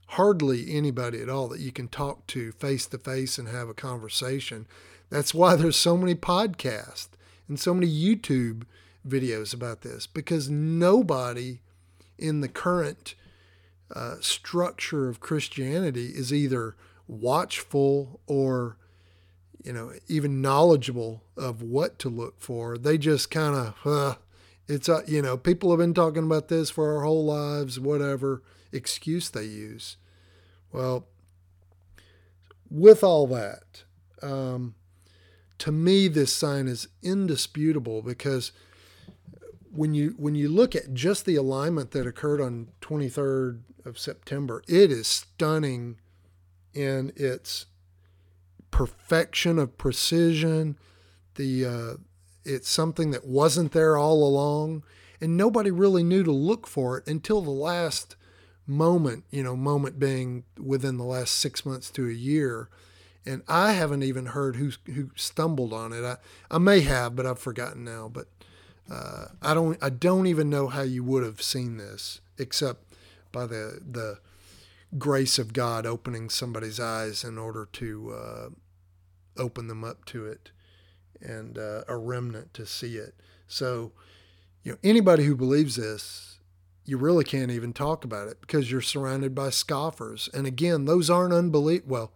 hardly 0.09 0.73
anybody 0.73 1.21
at 1.21 1.29
all 1.29 1.49
that 1.49 1.61
you 1.61 1.73
can 1.73 1.89
talk 1.89 2.27
to 2.29 2.53
face 2.53 2.87
to 2.87 2.99
face 2.99 3.39
and 3.39 3.49
have 3.49 3.69
a 3.69 3.75
conversation. 3.75 4.67
That's 5.11 5.35
why 5.35 5.57
there's 5.57 5.77
so 5.77 5.97
many 5.97 6.15
podcasts 6.15 7.09
and 7.49 7.59
so 7.59 7.75
many 7.75 7.89
YouTube 7.89 8.63
videos 9.07 9.55
about 9.55 9.83
this 9.83 10.07
because 10.07 10.51
nobody 10.51 11.61
in 12.19 12.41
the 12.41 12.49
current 12.49 13.15
uh, 13.95 14.17
structure 14.21 15.09
of 15.09 15.21
Christianity 15.21 16.07
is 16.07 16.33
either 16.33 16.77
watchful 17.07 18.21
or 18.27 18.77
you 19.67 19.73
know 19.73 19.93
even 20.07 20.41
knowledgeable 20.41 21.25
of 21.37 21.61
what 21.61 21.99
to 21.99 22.09
look 22.09 22.41
for. 22.41 22.79
They 22.79 22.97
just 22.97 23.31
kind 23.31 23.57
of 23.57 23.75
uh, 23.85 24.15
it's 24.69 24.89
uh, 24.89 25.03
you 25.07 25.21
know 25.21 25.37
people 25.37 25.71
have 25.71 25.81
been 25.81 25.93
talking 25.93 26.23
about 26.23 26.49
this 26.49 26.71
for 26.71 26.97
our 26.97 27.03
whole 27.03 27.25
lives, 27.25 27.81
whatever 27.81 28.43
excuse 28.73 29.29
they 29.29 29.45
use. 29.45 29.97
Well, 30.73 31.07
with 32.71 33.03
all 33.03 33.27
that, 33.29 33.83
um, 34.23 34.77
to 35.59 35.73
me, 35.73 36.07
this 36.09 36.35
sign 36.35 36.69
is 36.69 36.89
indisputable 37.03 38.03
because 38.03 38.53
when 39.73 39.95
you 39.95 40.15
when 40.17 40.37
you 40.37 40.49
look 40.49 40.77
at 40.77 40.95
just 40.95 41.27
the 41.27 41.37
alignment 41.37 41.91
that 41.91 42.07
occurred 42.07 42.41
on 42.41 42.69
23rd 42.81 43.61
of 43.85 43.99
September, 43.99 44.63
it 44.69 44.93
is 44.93 45.09
stunning 45.09 45.99
in 46.73 47.13
its 47.17 47.67
perfection 48.71 49.59
of 49.59 49.79
precision. 49.79 50.77
The 51.35 51.65
uh, 51.65 51.95
it's 52.45 52.69
something 52.69 53.11
that 53.11 53.27
wasn't 53.27 53.73
there 53.73 53.97
all 53.97 54.27
along, 54.27 54.85
and 55.21 55.37
nobody 55.37 55.71
really 55.71 56.03
knew 56.03 56.23
to 56.23 56.33
look 56.33 56.67
for 56.67 56.99
it 56.99 57.07
until 57.07 57.43
the 57.43 57.51
last 57.51 58.17
moment. 58.67 59.25
You 59.31 59.43
know, 59.43 59.57
moment 59.57 59.99
being 59.99 60.45
within 60.59 60.97
the 60.97 61.05
last 61.05 61.35
six 61.35 61.65
months 61.67 61.91
to 61.93 62.09
a 62.09 62.13
year. 62.13 62.69
And 63.29 63.43
I 63.49 63.73
haven't 63.73 64.05
even 64.05 64.27
heard 64.27 64.57
who 64.57 64.71
who 64.93 65.11
stumbled 65.17 65.73
on 65.73 65.93
it. 65.93 66.05
I, 66.05 66.17
I 66.49 66.59
may 66.59 66.81
have, 66.81 67.17
but 67.17 67.27
I've 67.27 67.41
forgotten 67.41 67.83
now. 67.83 68.09
But 68.13 68.29
uh, 68.91 69.27
I 69.43 69.53
don't 69.53 69.77
I 69.83 69.91
don't 69.91 70.27
even 70.27 70.49
know 70.49 70.69
how 70.69 70.83
you 70.83 71.03
would 71.03 71.25
have 71.25 71.43
seen 71.43 71.77
this 71.77 72.21
except 72.39 72.85
by 73.33 73.47
the 73.47 73.81
the 73.85 74.19
grace 74.99 75.39
of 75.39 75.53
God 75.53 75.87
opening 75.87 76.31
somebody's 76.31 76.81
eyes 76.81 77.25
in 77.25 77.39
order 77.39 77.69
to 77.75 78.13
uh, 78.13 78.49
open 79.37 79.69
them 79.69 79.85
up 79.85 80.05
to 80.07 80.27
it 80.27 80.51
and 81.21 81.59
uh, 81.59 81.83
a 81.89 81.97
remnant 81.97 82.55
to 82.55 82.67
see 82.67 82.97
it. 82.97 83.15
So, 83.49 83.93
you 84.63 84.73
know, 84.73 84.79
anybody 84.83 85.25
who 85.25 85.37
believes 85.37 85.77
this, 85.77 86.39
you 86.85 86.97
really 86.97 87.25
can't 87.25 87.51
even 87.51 87.73
talk 87.73 88.05
about 88.05 88.29
it 88.29 88.41
because 88.41 88.71
you're 88.71 88.81
surrounded 88.81 89.35
by 89.35 89.51
scoffers. 89.51 90.29
And 90.33 90.47
again, 90.47 90.85
those 90.85 91.11
aren't 91.11 91.35
unbelief. 91.35 91.83
Well, 91.87 92.13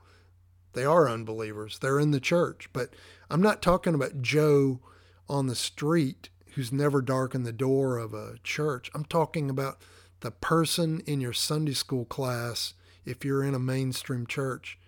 they 0.73 0.85
are 0.85 1.09
unbelievers. 1.09 1.79
They're 1.79 1.99
in 1.99 2.13
the 2.13 2.21
church, 2.21 2.69
but 2.73 2.91
I'm 3.29 3.43
not 3.43 3.63
talking 3.63 3.95
about 3.95 4.23
Joe 4.23 4.81
on 5.29 5.47
the 5.47 5.57
street 5.57 6.29
who's 6.55 6.73
never 6.73 7.01
darkened 7.01 7.47
the 7.47 7.53
door 7.53 7.99
of 7.99 8.15
a 8.15 8.37
church. 8.43 8.91
I'm 8.95 9.05
talking 9.05 9.51
about 9.51 9.81
the 10.21 10.31
person 10.31 11.03
in 11.07 11.21
your 11.21 11.33
Sunday 11.33 11.73
school 11.73 12.05
class, 12.05 12.75
if 13.05 13.25
you're 13.25 13.45
in 13.45 13.55
a 13.55 13.59
mainstream 13.59 14.27
church, 14.27 14.79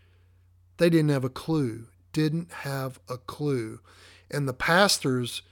they 0.77 0.91
didn't 0.91 1.11
have 1.11 1.25
a 1.25 1.31
clue, 1.31 1.87
didn't 2.13 2.53
have 2.53 3.01
a 3.09 3.19
clue. 3.19 3.81
And 4.31 4.49
the 4.49 4.55
pastors, 4.55 5.43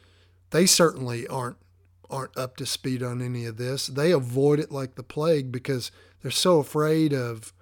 they 0.50 0.66
certainly 0.66 1.26
aren't 1.26 1.56
aren't 2.10 2.36
up 2.36 2.56
to 2.56 2.66
speed 2.66 3.04
on 3.04 3.22
any 3.22 3.46
of 3.46 3.56
this. 3.56 3.86
They 3.86 4.10
avoid 4.10 4.58
it 4.58 4.72
like 4.72 4.96
the 4.96 5.02
plague 5.04 5.52
because 5.52 5.92
they're 6.20 6.32
so 6.32 6.58
afraid 6.58 7.12
of 7.12 7.52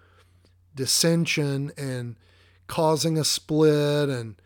dissension 0.75 1.71
and 1.77 2.17
causing 2.67 3.19
a 3.19 3.25
split 3.25 4.09
and 4.09 4.37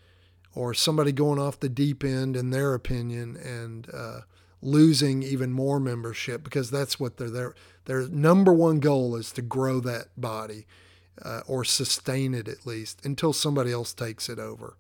or 0.55 0.75
somebody 0.75 1.13
going 1.13 1.39
off 1.39 1.61
the 1.61 1.69
deep 1.69 2.03
end 2.03 2.37
in 2.37 2.51
their 2.51 2.75
opinion 2.75 3.37
and 3.37 3.89
uh, 3.95 4.21
losing 4.63 5.23
even 5.23 5.53
more 5.53 5.81
membership 5.81 6.45
because 6.45 6.71
that's 6.71 6.99
what 6.99 7.17
their 7.17 7.31
their 7.31 7.55
their 7.85 8.09
number 8.09 8.53
one 8.53 8.79
goal 8.79 9.17
is 9.17 9.33
to 9.33 9.43
grow 9.43 9.81
that 9.81 10.09
body 10.17 10.67
uh, 11.23 11.41
or 11.47 11.65
sustain 11.65 12.33
it 12.33 12.49
at 12.49 12.65
least 12.65 13.05
until 13.05 13.33
somebody 13.33 13.73
else 13.73 13.93
takes 13.93 14.29
it 14.29 14.39
over. 14.39 14.77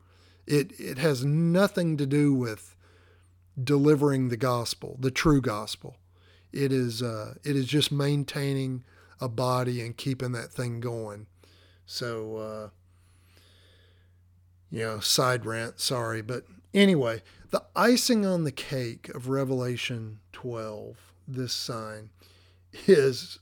It 0.46 0.72
it 0.78 0.98
has 0.98 1.24
nothing 1.24 1.96
to 1.96 2.06
do 2.06 2.32
with 2.32 2.76
delivering 3.62 4.28
the 4.28 4.36
gospel, 4.36 4.96
the 5.00 5.10
true 5.10 5.40
gospel. 5.40 5.96
It 6.52 6.72
is 6.72 7.02
uh, 7.02 7.34
it 7.44 7.56
is 7.56 7.66
just 7.66 7.90
maintaining 7.90 8.84
a 9.20 9.28
body 9.28 9.80
and 9.80 9.96
keeping 9.96 10.32
that 10.32 10.52
thing 10.52 10.80
going. 10.80 11.26
So 11.86 12.36
uh, 12.36 12.68
you 14.70 14.80
know, 14.80 15.00
side 15.00 15.44
rant, 15.44 15.80
sorry. 15.80 16.22
But 16.22 16.44
anyway, 16.74 17.22
the 17.50 17.64
icing 17.76 18.24
on 18.24 18.44
the 18.44 18.52
cake 18.52 19.08
of 19.10 19.28
Revelation 19.28 20.20
12, 20.32 20.96
this 21.28 21.52
sign, 21.52 22.10
is, 22.86 23.38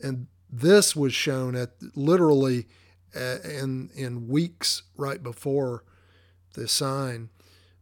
and 0.00 0.26
this 0.50 0.94
was 0.94 1.12
shown 1.14 1.56
at 1.56 1.70
literally 1.94 2.66
uh, 3.14 3.38
in, 3.44 3.90
in 3.94 4.28
weeks 4.28 4.82
right 4.96 5.22
before 5.22 5.84
the 6.54 6.68
sign, 6.68 7.30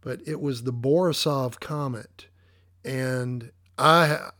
but 0.00 0.20
it 0.26 0.40
was 0.40 0.62
the 0.62 0.72
Borisov 0.72 1.60
comet. 1.60 2.26
And 2.84 3.52
I, 3.76 4.30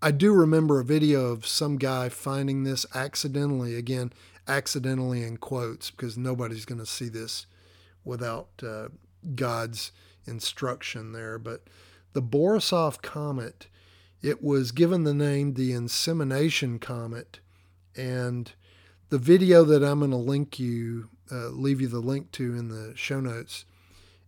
I 0.00 0.10
do 0.10 0.32
remember 0.32 0.80
a 0.80 0.84
video 0.84 1.26
of 1.26 1.46
some 1.46 1.76
guy 1.76 2.08
finding 2.08 2.64
this 2.64 2.86
accidentally. 2.94 3.76
Again, 3.76 4.12
accidentally 4.48 5.22
in 5.22 5.36
quotes 5.36 5.90
because 5.90 6.16
nobody's 6.16 6.64
going 6.64 6.78
to 6.78 6.86
see 6.86 7.08
this 7.08 7.46
without 8.04 8.48
uh, 8.66 8.88
God's 9.34 9.92
instruction 10.26 11.12
there. 11.12 11.38
But 11.38 11.64
the 12.12 12.22
Borisov 12.22 13.02
comet, 13.02 13.68
it 14.20 14.42
was 14.42 14.72
given 14.72 15.04
the 15.04 15.14
name 15.14 15.54
the 15.54 15.72
insemination 15.72 16.78
comet, 16.78 17.40
and 17.96 18.52
the 19.08 19.18
video 19.18 19.64
that 19.64 19.84
I'm 19.84 19.98
going 19.98 20.10
to 20.10 20.16
link 20.16 20.58
you, 20.58 21.10
uh, 21.30 21.48
leave 21.48 21.80
you 21.80 21.88
the 21.88 22.00
link 22.00 22.32
to 22.32 22.54
in 22.54 22.68
the 22.68 22.92
show 22.96 23.20
notes. 23.20 23.64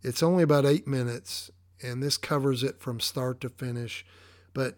It's 0.03 0.23
only 0.23 0.43
about 0.43 0.67
eight 0.67 0.87
minutes, 0.87 1.51
and 1.83 2.03
this 2.03 2.17
covers 2.17 2.63
it 2.63 2.81
from 2.81 3.01
start 3.01 3.41
to 3.41 3.49
finish. 3.49 4.05
But 4.53 4.77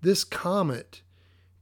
this 0.00 0.24
comet 0.24 1.02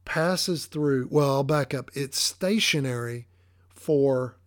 passes 0.04 0.66
through, 0.66 1.08
well, 1.10 1.30
I'll 1.30 1.44
back 1.44 1.74
up. 1.74 1.90
It's 1.94 2.20
stationary 2.20 3.26
for 3.74 4.38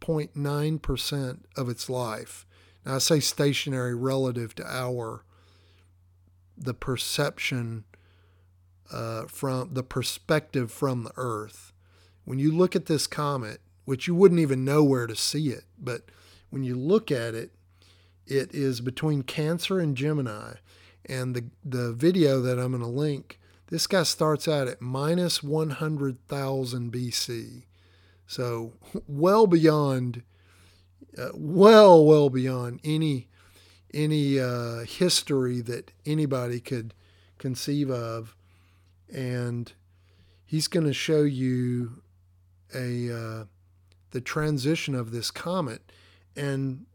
99.9% 0.00 1.40
of 1.56 1.68
its 1.68 1.88
life. 1.88 2.46
Now, 2.84 2.96
I 2.96 2.98
say 2.98 3.20
stationary 3.20 3.94
relative 3.94 4.54
to 4.56 4.66
our, 4.66 5.24
the 6.56 6.74
perception 6.74 7.84
uh, 8.92 9.26
from 9.26 9.74
the 9.74 9.82
perspective 9.82 10.72
from 10.72 11.04
the 11.04 11.12
Earth. 11.16 11.72
When 12.24 12.38
you 12.38 12.52
look 12.52 12.74
at 12.74 12.86
this 12.86 13.06
comet, 13.06 13.60
which 13.84 14.06
you 14.06 14.14
wouldn't 14.14 14.40
even 14.40 14.64
know 14.64 14.82
where 14.82 15.06
to 15.06 15.16
see 15.16 15.48
it, 15.48 15.64
but 15.78 16.02
when 16.50 16.62
you 16.62 16.76
look 16.76 17.10
at 17.10 17.34
it, 17.34 17.52
it 18.26 18.54
is 18.54 18.80
between 18.80 19.22
Cancer 19.22 19.80
and 19.80 19.96
Gemini. 19.96 20.54
And 21.06 21.34
the, 21.34 21.44
the 21.64 21.92
video 21.92 22.40
that 22.40 22.58
I'm 22.58 22.70
going 22.72 22.82
to 22.82 22.88
link 22.88 23.40
this 23.70 23.86
guy 23.86 24.02
starts 24.02 24.48
out 24.48 24.66
at 24.66 24.82
minus 24.82 25.44
100,000 25.44 26.92
BC. 26.92 27.62
So 28.30 28.74
well 29.08 29.48
beyond, 29.48 30.22
uh, 31.18 31.30
well, 31.34 32.06
well 32.06 32.30
beyond 32.30 32.78
any 32.84 33.26
any 33.92 34.38
uh, 34.38 34.84
history 34.84 35.60
that 35.62 35.90
anybody 36.06 36.60
could 36.60 36.94
conceive 37.38 37.90
of, 37.90 38.36
and 39.12 39.72
he's 40.46 40.68
going 40.68 40.86
to 40.86 40.92
show 40.92 41.22
you 41.22 42.02
a 42.72 43.12
uh, 43.12 43.44
the 44.12 44.20
transition 44.20 44.94
of 44.94 45.10
this 45.10 45.32
comet, 45.32 45.90
and 46.36 46.86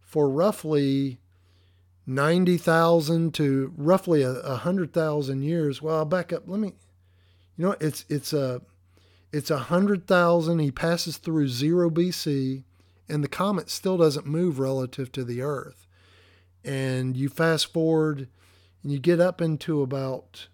for 0.00 0.30
roughly 0.30 1.18
90,000 2.06 3.34
to 3.34 3.70
roughly 3.76 4.22
a, 4.22 4.30
a 4.30 4.52
100,000 4.52 5.42
years. 5.42 5.82
Well, 5.82 5.98
I'll 5.98 6.04
back 6.06 6.32
up. 6.32 6.44
Let 6.46 6.58
me, 6.58 6.72
you 7.58 7.66
know, 7.66 7.76
it's, 7.82 8.06
it's 8.08 8.32
a, 8.32 8.62
it's 9.32 9.50
a 9.50 9.54
100,000. 9.54 10.58
He 10.58 10.70
passes 10.70 11.16
through 11.16 11.48
0 11.48 11.90
BC 11.90 12.64
and 13.08 13.24
the 13.24 13.28
comet 13.28 13.68
still 13.68 13.96
doesn't 13.96 14.26
move 14.26 14.58
relative 14.58 15.10
to 15.12 15.24
the 15.24 15.42
Earth. 15.42 15.86
And 16.64 17.16
you 17.16 17.28
fast 17.28 17.72
forward 17.72 18.28
and 18.82 18.92
you 18.92 18.98
get 18.98 19.20
up 19.20 19.40
into 19.40 19.82
about 19.82 20.48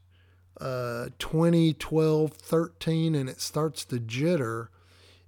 uh, 0.60 1.08
2012, 1.18 2.32
13, 2.32 3.14
and 3.14 3.28
it 3.28 3.40
starts 3.40 3.84
to 3.84 3.98
jitter. 3.98 4.68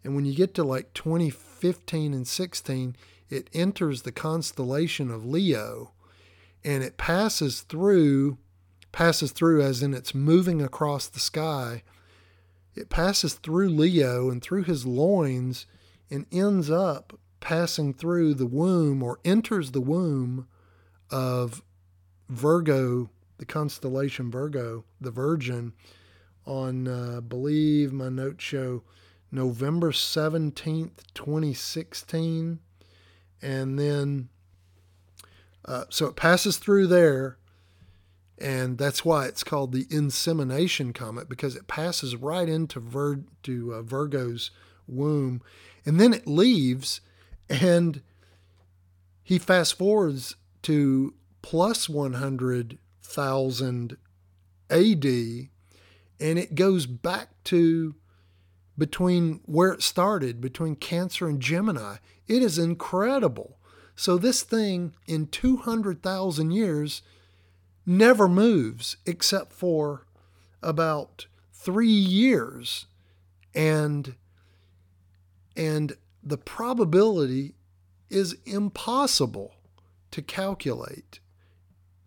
And 0.03 0.17
when 0.17 0.25
you 0.25 0.35
get 0.35 0.55
to 0.55 0.65
like 0.65 0.95
2015 0.95 2.15
and 2.15 2.27
16, 2.27 2.97
it 3.29 3.51
enters 3.53 4.03
the 4.03 4.13
constellation 4.13 5.11
of 5.11 5.27
Leo 5.27 5.93
and 6.65 6.83
it 6.83 6.97
passes 6.97 7.61
through, 7.61 8.39
passes 8.91 9.33
through 9.33 9.63
as 9.63 9.83
in 9.83 9.95
it's 9.95 10.15
moving 10.15 10.63
across 10.63 11.07
the 11.07 11.21
sky. 11.21 11.83
It 12.75 12.91
passes 12.91 13.35
through 13.35 13.71
Leo 13.71 14.31
and 14.31 14.43
through 14.43 14.65
his 14.65 14.87
loins 14.87 15.67
and 16.11 16.27
ends 16.33 16.71
up 16.71 17.19
passing 17.41 17.95
through 17.95 18.35
the 18.35 18.47
womb 18.47 19.03
or 19.03 19.21
enters 19.25 19.71
the 19.71 19.81
womb 19.81 20.47
of 21.11 21.63
Virgo, 22.29 23.11
the 23.39 23.47
constellation 23.47 24.31
Virgo, 24.31 24.85
the 25.01 25.11
Virgin, 25.11 25.73
on, 26.47 26.89
uh, 26.89 27.21
believe 27.21 27.93
my 27.93 28.09
notes 28.09 28.43
show 28.43 28.83
November 29.31 29.93
17th, 29.93 31.03
2016. 31.15 32.59
And 33.41 33.79
then, 33.79 34.29
uh, 35.65 35.85
so 35.91 36.07
it 36.07 36.17
passes 36.17 36.59
through 36.59 36.87
there. 36.89 37.38
And 38.41 38.79
that's 38.79 39.05
why 39.05 39.27
it's 39.27 39.45
called 39.45 39.73
the 39.73 39.87
insemination 39.91 40.93
comet 40.93 41.29
because 41.29 41.57
it 41.57 41.67
passes 41.67 42.15
right 42.15 42.49
into 42.49 42.81
Vir- 42.81 43.25
to, 43.43 43.75
uh, 43.75 43.83
Virgo's 43.83 44.53
womb. 44.87 45.43
And 45.85 46.01
then 46.01 46.15
it 46.15 46.27
leaves 46.27 47.01
and 47.49 48.03
he 49.23 49.39
fast 49.39 49.79
forwards 49.79 50.37
to 50.63 51.15
plus 51.43 51.89
100,000 51.89 53.97
AD, 54.71 55.05
and 55.05 56.39
it 56.39 56.55
goes 56.55 56.87
back 56.87 57.31
to 57.45 57.95
between 58.77 59.41
where 59.45 59.73
it 59.73 59.83
started, 59.83 60.41
between 60.41 60.77
Cancer 60.77 61.27
and 61.27 61.41
Gemini. 61.41 61.97
It 62.27 62.43
is 62.43 62.59
incredible. 62.59 63.59
So, 63.97 64.17
this 64.17 64.43
thing 64.43 64.95
in 65.07 65.27
200,000 65.27 66.51
years 66.51 67.03
never 67.89 68.29
moves 68.29 68.99
except 69.07 69.53
for 69.53 70.07
about 70.63 71.27
three 71.53 71.89
years. 71.89 72.87
And, 73.55 74.15
and 75.57 75.97
the 76.23 76.37
probability 76.37 77.55
is 78.11 78.37
impossible 78.45 79.55
to 80.11 80.23
calculate. 80.23 81.21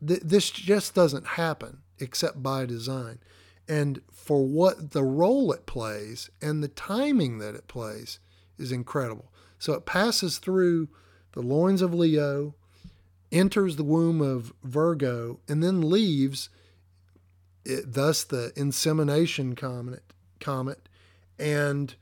Th- 0.05 0.21
this 0.21 0.51
just 0.51 0.93
doesn't 0.93 1.27
happen 1.27 1.79
except 1.99 2.41
by 2.41 2.65
design. 2.65 3.19
And 3.67 4.01
for 4.11 4.45
what 4.45 4.91
the 4.91 5.03
role 5.03 5.51
it 5.51 5.65
plays 5.65 6.29
and 6.41 6.63
the 6.63 6.67
timing 6.67 7.39
that 7.39 7.55
it 7.55 7.67
plays 7.67 8.19
is 8.57 8.71
incredible. 8.71 9.31
So 9.57 9.73
it 9.73 9.85
passes 9.85 10.37
through 10.37 10.89
the 11.33 11.41
loins 11.41 11.81
of 11.81 11.93
Leo, 11.93 12.55
enters 13.31 13.75
the 13.75 13.83
womb 13.83 14.21
of 14.21 14.53
Virgo, 14.63 15.39
and 15.47 15.63
then 15.63 15.89
leaves, 15.89 16.49
it, 17.65 17.93
thus 17.93 18.23
the 18.23 18.51
insemination 18.55 19.55
comet, 19.55 20.03
comet 20.39 20.89
and 21.39 21.95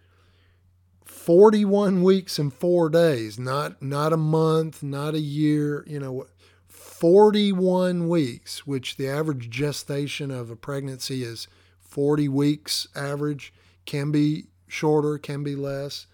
41 1.06 2.04
weeks 2.04 2.38
and 2.38 2.54
4 2.54 2.90
days, 2.90 3.40
not 3.40 3.82
not 3.82 4.14
a 4.14 4.18
month, 4.18 4.84
not 4.84 5.16
a 5.16 5.20
year, 5.20 5.84
you 5.88 6.00
know, 6.00 6.28
41 6.68 8.10
weeks, 8.10 8.68
which 8.68 8.98
the 8.98 9.08
average 9.08 9.50
gestation 9.50 10.32
of 10.32 10.50
a 10.50 10.56
pregnancy 10.56 11.24
is 11.24 11.48
40 11.80 12.28
weeks 12.28 12.88
average, 12.96 13.54
can 13.86 14.12
be 14.12 14.46
shorter, 14.68 15.18
can 15.18 15.44
be 15.44 15.56
less. 15.56 16.08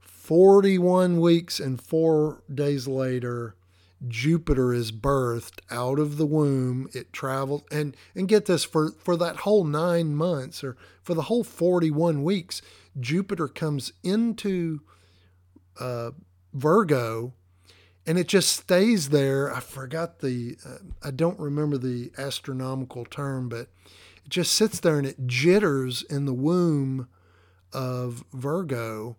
41 0.00 1.20
weeks 1.20 1.58
and 1.58 1.80
4 1.80 2.42
days 2.52 2.86
later, 2.86 3.54
Jupiter 4.08 4.72
is 4.72 4.92
birthed 4.92 5.60
out 5.70 5.98
of 5.98 6.16
the 6.16 6.26
womb. 6.26 6.88
It 6.94 7.12
travels 7.12 7.62
and 7.70 7.96
and 8.14 8.28
get 8.28 8.46
this 8.46 8.64
for 8.64 8.92
for 8.92 9.16
that 9.16 9.36
whole 9.36 9.64
9 9.64 10.14
months 10.14 10.64
or 10.64 10.76
for 11.02 11.14
the 11.14 11.22
whole 11.22 11.44
41 11.44 12.22
weeks, 12.22 12.62
Jupiter 12.98 13.48
comes 13.48 13.92
into 14.02 14.80
uh, 15.78 16.10
Virgo 16.52 17.34
and 18.06 18.18
it 18.18 18.28
just 18.28 18.52
stays 18.52 19.10
there. 19.10 19.54
I 19.54 19.60
forgot 19.60 20.20
the, 20.20 20.56
uh, 20.66 20.78
I 21.02 21.10
don't 21.10 21.38
remember 21.38 21.78
the 21.78 22.10
astronomical 22.18 23.04
term, 23.04 23.48
but 23.48 23.68
it 24.24 24.28
just 24.28 24.54
sits 24.54 24.80
there 24.80 24.98
and 24.98 25.06
it 25.06 25.26
jitters 25.26 26.02
in 26.02 26.24
the 26.24 26.34
womb 26.34 27.08
of 27.72 28.24
Virgo. 28.32 29.16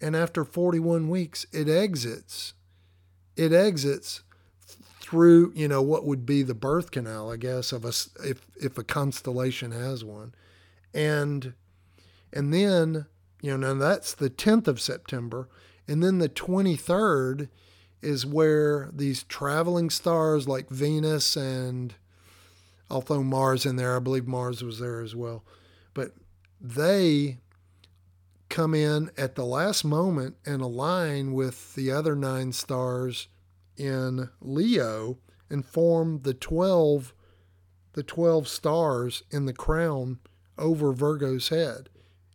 And 0.00 0.14
after 0.14 0.44
41 0.44 1.08
weeks, 1.08 1.46
it 1.52 1.68
exits. 1.68 2.54
It 3.38 3.52
exits 3.52 4.22
through, 5.00 5.52
you 5.54 5.68
know, 5.68 5.80
what 5.80 6.04
would 6.04 6.26
be 6.26 6.42
the 6.42 6.54
birth 6.54 6.90
canal, 6.90 7.30
I 7.30 7.36
guess, 7.36 7.72
of 7.72 7.84
a, 7.84 7.92
if, 8.28 8.46
if 8.60 8.76
a 8.76 8.84
constellation 8.84 9.70
has 9.70 10.04
one. 10.04 10.34
And 10.92 11.54
and 12.32 12.52
then, 12.52 13.06
you 13.40 13.56
know, 13.56 13.74
now 13.74 13.80
that's 13.80 14.14
the 14.14 14.28
10th 14.28 14.68
of 14.68 14.80
September. 14.80 15.48
And 15.86 16.02
then 16.02 16.18
the 16.18 16.28
23rd 16.28 17.48
is 18.02 18.26
where 18.26 18.90
these 18.92 19.22
traveling 19.22 19.90
stars 19.90 20.46
like 20.46 20.68
Venus 20.68 21.36
and 21.36 21.94
I'll 22.90 23.00
throw 23.00 23.22
Mars 23.22 23.66
in 23.66 23.76
there. 23.76 23.96
I 23.96 24.00
believe 24.00 24.26
Mars 24.26 24.62
was 24.62 24.78
there 24.78 25.00
as 25.00 25.14
well. 25.14 25.44
But 25.94 26.12
they 26.60 27.38
come 28.48 28.74
in 28.74 29.10
at 29.16 29.34
the 29.34 29.44
last 29.44 29.84
moment 29.84 30.36
and 30.46 30.62
align 30.62 31.32
with 31.32 31.74
the 31.74 31.90
other 31.90 32.16
nine 32.16 32.52
stars 32.52 33.28
in 33.76 34.30
Leo 34.40 35.18
and 35.50 35.64
form 35.64 36.20
the 36.22 36.34
12 36.34 37.14
the 37.94 38.02
12 38.04 38.46
stars 38.46 39.24
in 39.30 39.46
the 39.46 39.52
crown 39.52 40.20
over 40.56 40.92
Virgo's 40.92 41.48
head. 41.48 41.88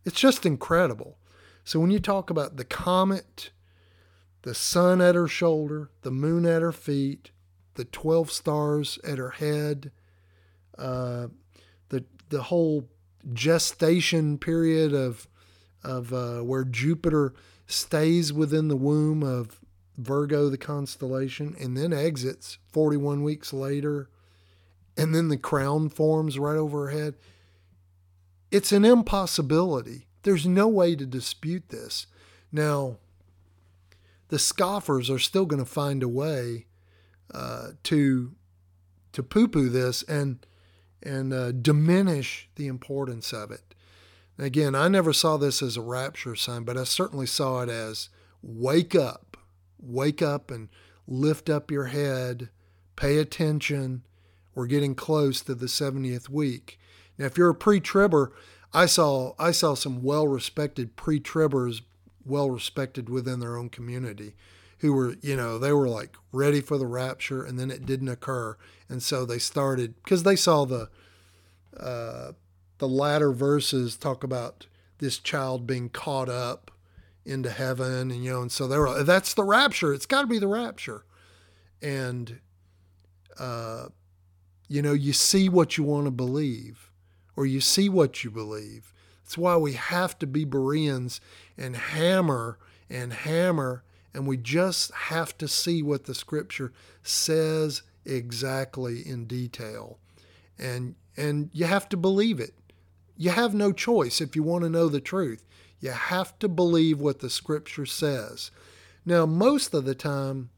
It's 0.04 0.20
just 0.20 0.44
incredible. 0.44 1.16
So 1.64 1.80
when 1.80 1.90
you 1.90 2.00
talk 2.00 2.28
about 2.28 2.56
the 2.58 2.64
comet, 2.66 3.50
the 4.42 4.54
sun 4.54 5.00
at 5.00 5.14
her 5.14 5.26
shoulder, 5.26 5.90
the 6.02 6.10
moon 6.10 6.44
at 6.44 6.60
her 6.60 6.72
feet, 6.72 7.30
the 7.76 7.86
12 7.86 8.30
stars 8.30 8.98
at 9.04 9.16
her 9.16 9.30
head, 9.30 9.90
uh, 10.76 11.28
the, 11.88 12.04
the 12.28 12.42
whole 12.42 12.90
gestation 13.32 14.36
period 14.36 14.92
of, 14.92 15.26
of 15.84 16.12
uh, 16.12 16.40
where 16.40 16.64
Jupiter 16.64 17.34
stays 17.66 18.32
within 18.32 18.68
the 18.68 18.76
womb 18.76 19.22
of 19.22 19.60
Virgo, 19.96 20.48
the 20.48 20.58
constellation, 20.58 21.54
and 21.60 21.76
then 21.76 21.92
exits 21.92 22.58
41 22.72 23.22
weeks 23.22 23.52
later, 23.52 24.08
and 24.96 25.14
then 25.14 25.28
the 25.28 25.36
crown 25.36 25.88
forms 25.88 26.38
right 26.38 26.56
over 26.56 26.86
her 26.88 26.98
head. 26.98 27.14
It's 28.50 28.72
an 28.72 28.84
impossibility. 28.84 30.06
There's 30.22 30.46
no 30.46 30.68
way 30.68 30.96
to 30.96 31.06
dispute 31.06 31.68
this. 31.68 32.06
Now, 32.50 32.98
the 34.28 34.38
scoffers 34.38 35.10
are 35.10 35.18
still 35.18 35.46
going 35.46 35.62
to 35.62 35.70
find 35.70 36.02
a 36.02 36.08
way 36.08 36.66
uh, 37.32 37.68
to 37.84 38.34
to 39.12 39.22
poo-poo 39.22 39.68
this 39.68 40.02
and 40.04 40.44
and 41.02 41.32
uh, 41.32 41.52
diminish 41.52 42.48
the 42.56 42.66
importance 42.66 43.32
of 43.32 43.50
it. 43.50 43.73
Again, 44.38 44.74
I 44.74 44.88
never 44.88 45.12
saw 45.12 45.36
this 45.36 45.62
as 45.62 45.76
a 45.76 45.82
rapture 45.82 46.34
sign, 46.34 46.64
but 46.64 46.76
I 46.76 46.84
certainly 46.84 47.26
saw 47.26 47.62
it 47.62 47.68
as 47.68 48.08
wake 48.42 48.94
up, 48.94 49.36
wake 49.78 50.22
up 50.22 50.50
and 50.50 50.68
lift 51.06 51.48
up 51.48 51.70
your 51.70 51.86
head, 51.86 52.48
pay 52.96 53.18
attention. 53.18 54.02
We're 54.54 54.66
getting 54.66 54.94
close 54.94 55.40
to 55.42 55.54
the 55.54 55.66
70th 55.66 56.28
week. 56.28 56.78
Now, 57.16 57.26
if 57.26 57.38
you're 57.38 57.50
a 57.50 57.54
pre-tribber, 57.54 58.32
I 58.72 58.86
saw 58.86 59.34
I 59.38 59.52
saw 59.52 59.74
some 59.74 60.02
well-respected 60.02 60.96
pre-tribbers, 60.96 61.82
well-respected 62.26 63.08
within 63.08 63.38
their 63.38 63.56
own 63.56 63.68
community, 63.68 64.34
who 64.78 64.92
were 64.92 65.14
you 65.22 65.36
know 65.36 65.58
they 65.58 65.72
were 65.72 65.88
like 65.88 66.16
ready 66.32 66.60
for 66.60 66.76
the 66.76 66.86
rapture, 66.86 67.44
and 67.44 67.56
then 67.56 67.70
it 67.70 67.86
didn't 67.86 68.08
occur, 68.08 68.56
and 68.88 69.00
so 69.00 69.24
they 69.24 69.38
started 69.38 69.94
because 70.02 70.24
they 70.24 70.34
saw 70.34 70.64
the 70.64 70.88
uh, 71.78 72.32
the 72.78 72.88
latter 72.88 73.32
verses 73.32 73.96
talk 73.96 74.24
about 74.24 74.66
this 74.98 75.18
child 75.18 75.66
being 75.66 75.88
caught 75.88 76.28
up 76.28 76.70
into 77.24 77.50
heaven, 77.50 78.10
and 78.10 78.24
you 78.24 78.32
know, 78.32 78.42
and 78.42 78.52
so 78.52 78.66
they 78.66 79.02
that's 79.02 79.34
the 79.34 79.44
rapture. 79.44 79.94
It's 79.94 80.06
got 80.06 80.22
to 80.22 80.26
be 80.26 80.38
the 80.38 80.48
rapture, 80.48 81.04
and 81.80 82.40
uh, 83.38 83.86
you 84.68 84.82
know, 84.82 84.92
you 84.92 85.12
see 85.12 85.48
what 85.48 85.76
you 85.76 85.84
want 85.84 86.06
to 86.06 86.10
believe, 86.10 86.90
or 87.36 87.46
you 87.46 87.60
see 87.60 87.88
what 87.88 88.24
you 88.24 88.30
believe. 88.30 88.92
That's 89.22 89.38
why 89.38 89.56
we 89.56 89.72
have 89.74 90.18
to 90.18 90.26
be 90.26 90.44
Bereans 90.44 91.20
and 91.56 91.76
hammer 91.76 92.58
and 92.90 93.12
hammer, 93.12 93.84
and 94.12 94.26
we 94.26 94.36
just 94.36 94.92
have 94.92 95.36
to 95.38 95.48
see 95.48 95.82
what 95.82 96.04
the 96.04 96.14
Scripture 96.14 96.72
says 97.02 97.82
exactly 98.04 99.00
in 99.06 99.24
detail, 99.24 99.98
and 100.58 100.94
and 101.16 101.50
you 101.52 101.64
have 101.64 101.88
to 101.90 101.96
believe 101.96 102.40
it. 102.40 102.54
You 103.16 103.30
have 103.30 103.54
no 103.54 103.72
choice 103.72 104.20
if 104.20 104.34
you 104.34 104.42
want 104.42 104.64
to 104.64 104.70
know 104.70 104.88
the 104.88 105.00
truth. 105.00 105.44
You 105.80 105.90
have 105.92 106.38
to 106.38 106.48
believe 106.48 107.00
what 107.00 107.20
the 107.20 107.30
Scripture 107.30 107.86
says. 107.86 108.50
Now, 109.04 109.26
most 109.26 109.74
of 109.74 109.84
the 109.84 109.94
time, 109.94 110.50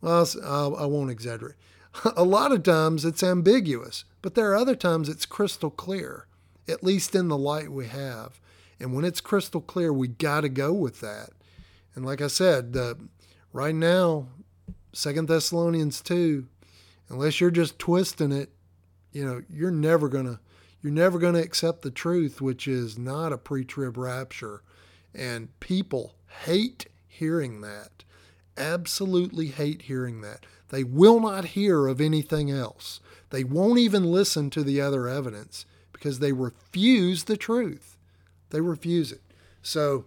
well, 0.00 0.26
uh, 0.42 0.72
I 0.72 0.86
won't 0.86 1.10
exaggerate. 1.10 1.56
A 2.16 2.24
lot 2.24 2.52
of 2.52 2.62
times 2.62 3.04
it's 3.04 3.22
ambiguous, 3.22 4.04
but 4.22 4.34
there 4.34 4.50
are 4.50 4.56
other 4.56 4.74
times 4.74 5.08
it's 5.08 5.26
crystal 5.26 5.70
clear, 5.70 6.26
at 6.66 6.82
least 6.82 7.14
in 7.14 7.28
the 7.28 7.38
light 7.38 7.70
we 7.70 7.86
have. 7.86 8.40
And 8.80 8.94
when 8.94 9.04
it's 9.04 9.20
crystal 9.20 9.60
clear, 9.60 9.92
we 9.92 10.08
got 10.08 10.40
to 10.40 10.48
go 10.48 10.72
with 10.72 11.00
that. 11.00 11.30
And 11.94 12.04
like 12.04 12.20
I 12.20 12.26
said, 12.26 12.76
right 13.52 13.74
now, 13.74 14.26
Second 14.92 15.28
Thessalonians 15.28 16.00
2, 16.00 16.46
unless 17.08 17.40
you're 17.40 17.50
just 17.50 17.78
twisting 17.78 18.32
it, 18.32 18.50
you 19.12 19.24
know, 19.24 19.42
you're 19.48 19.70
never 19.70 20.08
going 20.08 20.26
to 20.26 20.40
you're 20.84 20.92
never 20.92 21.18
going 21.18 21.32
to 21.32 21.42
accept 21.42 21.80
the 21.80 21.90
truth, 21.90 22.42
which 22.42 22.68
is 22.68 22.98
not 22.98 23.32
a 23.32 23.38
pre 23.38 23.64
trib 23.64 23.96
rapture. 23.96 24.60
And 25.14 25.58
people 25.58 26.14
hate 26.44 26.88
hearing 27.08 27.62
that. 27.62 28.04
Absolutely 28.58 29.46
hate 29.46 29.82
hearing 29.82 30.20
that. 30.20 30.44
They 30.68 30.84
will 30.84 31.20
not 31.20 31.46
hear 31.46 31.86
of 31.86 32.02
anything 32.02 32.50
else. 32.50 33.00
They 33.30 33.44
won't 33.44 33.78
even 33.78 34.04
listen 34.04 34.50
to 34.50 34.62
the 34.62 34.78
other 34.82 35.08
evidence 35.08 35.64
because 35.90 36.18
they 36.18 36.32
refuse 36.32 37.24
the 37.24 37.38
truth. 37.38 37.96
They 38.50 38.60
refuse 38.60 39.10
it. 39.10 39.22
So 39.62 40.04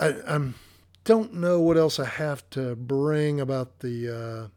I, 0.00 0.08
I 0.26 0.48
don't 1.04 1.34
know 1.34 1.60
what 1.60 1.76
else 1.76 2.00
I 2.00 2.06
have 2.06 2.50
to 2.50 2.74
bring 2.74 3.40
about 3.40 3.78
the 3.78 4.08
uh, 4.08 4.48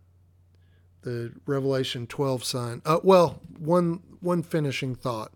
the 1.06 1.32
Revelation 1.46 2.08
12 2.08 2.44
sign. 2.44 2.82
Uh, 2.84 3.00
well, 3.04 3.40
one 3.60 4.02
one 4.26 4.44
finishing 4.44 4.96
thought. 4.96 5.32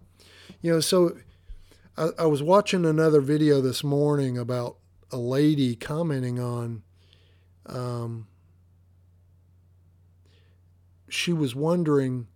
You 0.62 0.74
know, 0.74 0.80
so 0.80 1.16
I, 1.98 2.10
I 2.20 2.26
was 2.26 2.44
watching 2.44 2.86
another 2.86 3.22
video 3.22 3.62
this 3.62 3.84
morning 3.84 4.38
about 4.38 4.78
a 5.12 5.18
lady 5.18 5.76
commenting 5.76 6.40
on. 6.40 6.84
Um, 7.66 8.28
she 11.08 11.34
was 11.34 11.56
wondering, 11.56 12.28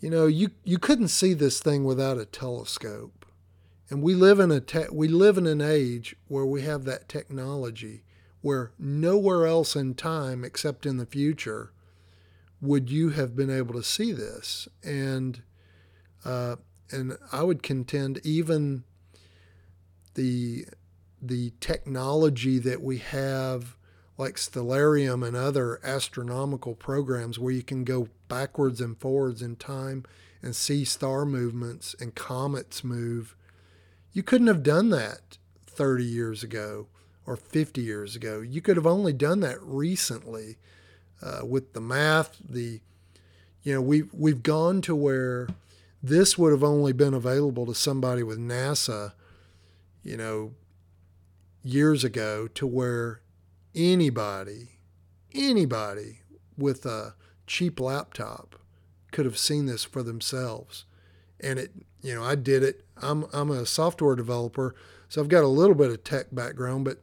you 0.00 0.10
know, 0.10 0.26
you 0.26 0.50
you 0.64 0.78
couldn't 0.78 1.08
see 1.08 1.34
this 1.34 1.60
thing 1.60 1.84
without 1.84 2.18
a 2.18 2.24
telescope, 2.24 3.26
and 3.90 4.02
we 4.02 4.14
live 4.14 4.40
in 4.40 4.50
a 4.50 4.60
te- 4.60 4.90
we 4.92 5.08
live 5.08 5.38
in 5.38 5.46
an 5.46 5.60
age 5.60 6.16
where 6.28 6.46
we 6.46 6.62
have 6.62 6.84
that 6.84 7.08
technology, 7.08 8.04
where 8.40 8.72
nowhere 8.78 9.46
else 9.46 9.76
in 9.76 9.94
time 9.94 10.44
except 10.44 10.86
in 10.86 10.96
the 10.96 11.06
future 11.06 11.72
would 12.60 12.90
you 12.90 13.10
have 13.10 13.34
been 13.34 13.50
able 13.50 13.74
to 13.74 13.82
see 13.82 14.12
this, 14.12 14.68
and 14.84 15.42
uh, 16.24 16.56
and 16.90 17.16
I 17.30 17.42
would 17.42 17.62
contend 17.62 18.20
even 18.24 18.84
the 20.14 20.66
the 21.20 21.52
technology 21.60 22.58
that 22.58 22.82
we 22.82 22.98
have 22.98 23.76
like 24.18 24.34
Stellarium 24.34 25.26
and 25.26 25.36
other 25.36 25.80
astronomical 25.84 26.74
programs 26.74 27.38
where 27.38 27.52
you 27.52 27.62
can 27.62 27.84
go 27.84 28.08
backwards 28.28 28.80
and 28.80 28.98
forwards 28.98 29.40
in 29.40 29.56
time 29.56 30.04
and 30.42 30.54
see 30.54 30.84
star 30.84 31.24
movements 31.24 31.94
and 32.00 32.14
comets 32.14 32.82
move. 32.82 33.36
You 34.12 34.22
couldn't 34.22 34.48
have 34.48 34.62
done 34.62 34.90
that 34.90 35.38
30 35.66 36.04
years 36.04 36.42
ago 36.42 36.88
or 37.24 37.36
50 37.36 37.80
years 37.80 38.16
ago. 38.16 38.40
You 38.40 38.60
could 38.60 38.76
have 38.76 38.86
only 38.86 39.12
done 39.12 39.40
that 39.40 39.62
recently 39.62 40.58
uh, 41.22 41.46
with 41.46 41.72
the 41.72 41.80
math. 41.80 42.36
The 42.48 42.80
you 43.62 43.74
know 43.74 43.80
we've 43.80 44.12
we've 44.12 44.42
gone 44.42 44.82
to 44.82 44.94
where 44.94 45.48
this 46.02 46.36
would 46.36 46.52
have 46.52 46.64
only 46.64 46.92
been 46.92 47.14
available 47.14 47.64
to 47.66 47.74
somebody 47.74 48.22
with 48.22 48.38
NASA, 48.38 49.12
you 50.02 50.16
know, 50.16 50.52
years 51.62 52.02
ago 52.02 52.48
to 52.48 52.66
where 52.66 53.20
anybody, 53.74 54.80
anybody 55.32 56.20
with 56.58 56.84
a 56.84 57.14
cheap 57.46 57.78
laptop 57.78 58.56
could 59.12 59.24
have 59.24 59.38
seen 59.38 59.66
this 59.66 59.84
for 59.84 60.02
themselves. 60.02 60.84
And 61.38 61.58
it, 61.58 61.72
you 62.02 62.14
know, 62.14 62.24
I 62.24 62.34
did 62.34 62.62
it. 62.62 62.84
I'm 62.96 63.26
I'm 63.32 63.50
a 63.50 63.66
software 63.66 64.16
developer, 64.16 64.74
so 65.08 65.20
I've 65.20 65.28
got 65.28 65.44
a 65.44 65.48
little 65.48 65.74
bit 65.74 65.90
of 65.90 66.02
tech 66.02 66.26
background, 66.32 66.84
but 66.84 66.98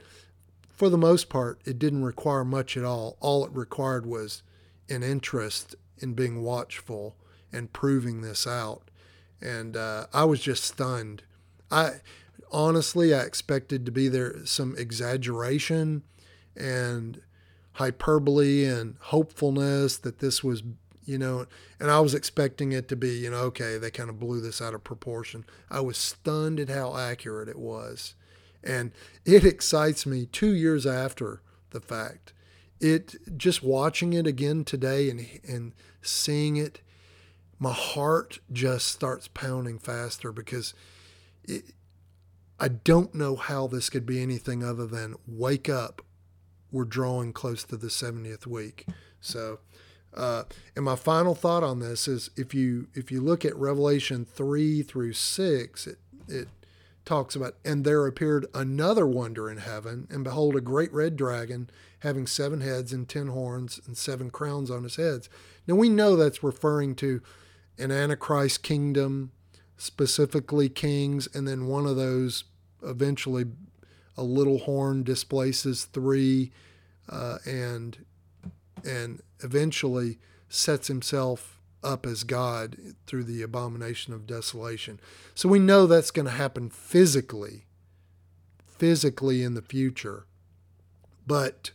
for 0.69 0.89
the 0.89 0.97
most 0.97 1.29
part, 1.29 1.59
it 1.65 1.77
didn't 1.79 2.03
require 2.03 2.45
much 2.45 2.77
at 2.77 2.85
all. 2.85 3.17
All 3.19 3.45
it 3.45 3.51
required 3.53 4.05
was 4.05 4.43
an 4.89 5.03
interest 5.03 5.75
in 5.97 6.13
being 6.13 6.41
watchful 6.41 7.17
and 7.51 7.73
proving 7.73 8.21
this 8.21 8.47
out 8.47 8.88
and 9.41 9.75
uh, 9.78 10.08
I 10.13 10.25
was 10.25 10.39
just 10.39 10.63
stunned. 10.63 11.23
I 11.71 12.02
honestly 12.52 13.13
I 13.13 13.21
expected 13.21 13.86
to 13.86 13.91
be 13.91 14.08
there 14.08 14.45
some 14.45 14.75
exaggeration 14.78 16.04
and 16.56 17.21
hyperbole 17.73 18.65
and 18.65 18.95
hopefulness 18.99 19.97
that 19.97 20.19
this 20.19 20.43
was 20.43 20.63
you 21.06 21.17
know 21.17 21.45
and 21.80 21.91
I 21.91 21.99
was 21.99 22.13
expecting 22.13 22.71
it 22.71 22.88
to 22.89 22.95
be 22.95 23.12
you 23.12 23.30
know 23.30 23.38
okay 23.38 23.78
they 23.78 23.91
kind 23.91 24.10
of 24.10 24.19
blew 24.19 24.41
this 24.41 24.62
out 24.62 24.73
of 24.73 24.84
proportion. 24.84 25.45
I 25.69 25.82
was 25.82 25.97
stunned 25.97 26.60
at 26.60 26.69
how 26.69 26.97
accurate 26.97 27.49
it 27.49 27.60
was. 27.60 28.15
And 28.62 28.91
it 29.23 29.45
excites 29.45 30.06
me 30.06 30.25
2 30.25 30.54
years 30.54 30.86
after 30.86 31.41
the 31.69 31.80
fact. 31.80 32.34
It 32.82 33.38
just 33.38 33.63
watching 33.63 34.12
it 34.13 34.28
again 34.28 34.65
today 34.65 35.10
and 35.10 35.25
and 35.47 35.73
seeing 36.02 36.58
it 36.58 36.82
my 37.59 37.73
heart 37.73 38.39
just 38.51 38.87
starts 38.87 39.27
pounding 39.27 39.77
faster 39.77 40.31
because 40.31 40.73
it, 41.43 41.65
I 42.59 42.69
don't 42.69 43.13
know 43.13 43.35
how 43.35 43.67
this 43.67 43.89
could 43.89 44.05
be 44.05 44.21
anything 44.21 44.63
other 44.63 44.85
than 44.85 45.15
wake 45.27 45.69
up. 45.69 46.01
We're 46.71 46.85
drawing 46.85 47.33
close 47.33 47.63
to 47.65 47.77
the 47.77 47.87
70th 47.87 48.47
week. 48.47 48.85
So, 49.19 49.59
uh, 50.13 50.43
and 50.75 50.85
my 50.85 50.95
final 50.95 51.35
thought 51.35 51.63
on 51.63 51.79
this 51.79 52.07
is 52.07 52.29
if 52.35 52.53
you 52.53 52.87
if 52.95 53.11
you 53.11 53.21
look 53.21 53.43
at 53.43 53.55
Revelation 53.55 54.25
3 54.25 54.81
through 54.83 55.13
6, 55.13 55.87
it, 55.87 55.97
it 56.27 56.47
talks 57.05 57.35
about, 57.35 57.55
and 57.65 57.83
there 57.83 58.05
appeared 58.05 58.45
another 58.53 59.07
wonder 59.07 59.49
in 59.49 59.57
heaven, 59.57 60.07
and 60.11 60.23
behold, 60.23 60.55
a 60.55 60.61
great 60.61 60.93
red 60.93 61.15
dragon 61.15 61.69
having 61.99 62.27
seven 62.27 62.61
heads 62.61 62.93
and 62.93 63.09
ten 63.09 63.27
horns 63.27 63.81
and 63.85 63.97
seven 63.97 64.29
crowns 64.29 64.69
on 64.69 64.83
his 64.83 64.95
heads. 64.95 65.27
Now 65.67 65.75
we 65.75 65.89
know 65.89 66.15
that's 66.15 66.43
referring 66.43 66.95
to 66.95 67.21
an 67.79 67.91
Antichrist 67.91 68.61
kingdom, 68.61 69.31
specifically 69.77 70.69
kings, 70.69 71.27
and 71.33 71.47
then 71.47 71.67
one 71.67 71.85
of 71.85 71.95
those 71.95 72.43
eventually 72.83 73.45
a 74.17 74.23
little 74.23 74.59
horn 74.59 75.03
displaces 75.03 75.85
three, 75.85 76.51
uh, 77.07 77.37
and 77.45 78.05
and 78.83 79.21
eventually 79.41 80.19
sets 80.49 80.87
himself 80.87 81.59
up 81.83 82.05
as 82.05 82.23
God 82.23 82.77
through 83.05 83.23
the 83.23 83.41
abomination 83.41 84.13
of 84.13 84.27
desolation. 84.27 84.99
So 85.33 85.47
we 85.47 85.59
know 85.59 85.87
that's 85.87 86.11
going 86.11 86.25
to 86.25 86.31
happen 86.31 86.69
physically, 86.69 87.65
physically 88.65 89.43
in 89.43 89.53
the 89.53 89.61
future. 89.61 90.25
But 91.25 91.71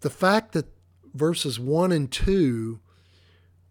the 0.00 0.10
fact 0.10 0.52
that 0.52 0.66
verses 1.14 1.60
1 1.60 1.92
and 1.92 2.10
2 2.10 2.80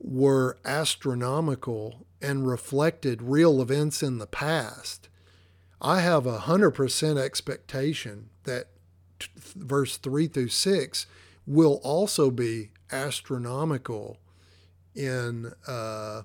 were 0.06 0.58
astronomical 0.64 2.06
and 2.22 2.48
reflected 2.48 3.24
real 3.24 3.60
events 3.60 4.04
in 4.04 4.20
the 4.20 4.28
past, 4.28 5.10
I 5.82 6.02
have 6.02 6.28
a 6.28 6.40
100% 6.40 7.18
expectation 7.18 8.30
that 8.44 8.68
t- 9.20 9.30
verse 9.56 9.98
3 9.98 10.28
through 10.28 10.50
6 10.50 11.08
will 11.48 11.80
also 11.84 12.30
be 12.30 12.70
astronomical 12.92 14.20
in 14.94 15.52
uh, 15.68 16.22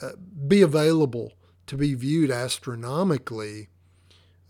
uh, 0.00 0.10
be 0.46 0.62
available 0.62 1.32
to 1.66 1.76
be 1.76 1.94
viewed 1.94 2.30
astronomically 2.30 3.68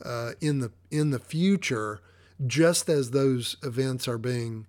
uh, 0.04 0.32
in 0.40 0.60
the 0.60 0.72
in 0.90 1.10
the 1.10 1.18
future, 1.18 2.00
just 2.46 2.88
as 2.88 3.10
those 3.10 3.56
events 3.62 4.08
are 4.08 4.18
being 4.18 4.66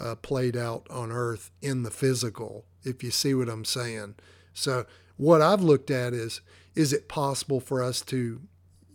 uh, 0.00 0.14
played 0.16 0.56
out 0.56 0.86
on 0.90 1.12
Earth 1.12 1.50
in 1.60 1.82
the 1.82 1.90
physical, 1.90 2.64
if 2.82 3.02
you 3.02 3.10
see 3.10 3.34
what 3.34 3.48
I'm 3.48 3.64
saying. 3.64 4.14
So, 4.54 4.86
what 5.16 5.42
I've 5.42 5.62
looked 5.62 5.90
at 5.90 6.12
is 6.12 6.40
is 6.74 6.92
it 6.92 7.08
possible 7.08 7.60
for 7.60 7.82
us 7.82 8.00
to 8.02 8.40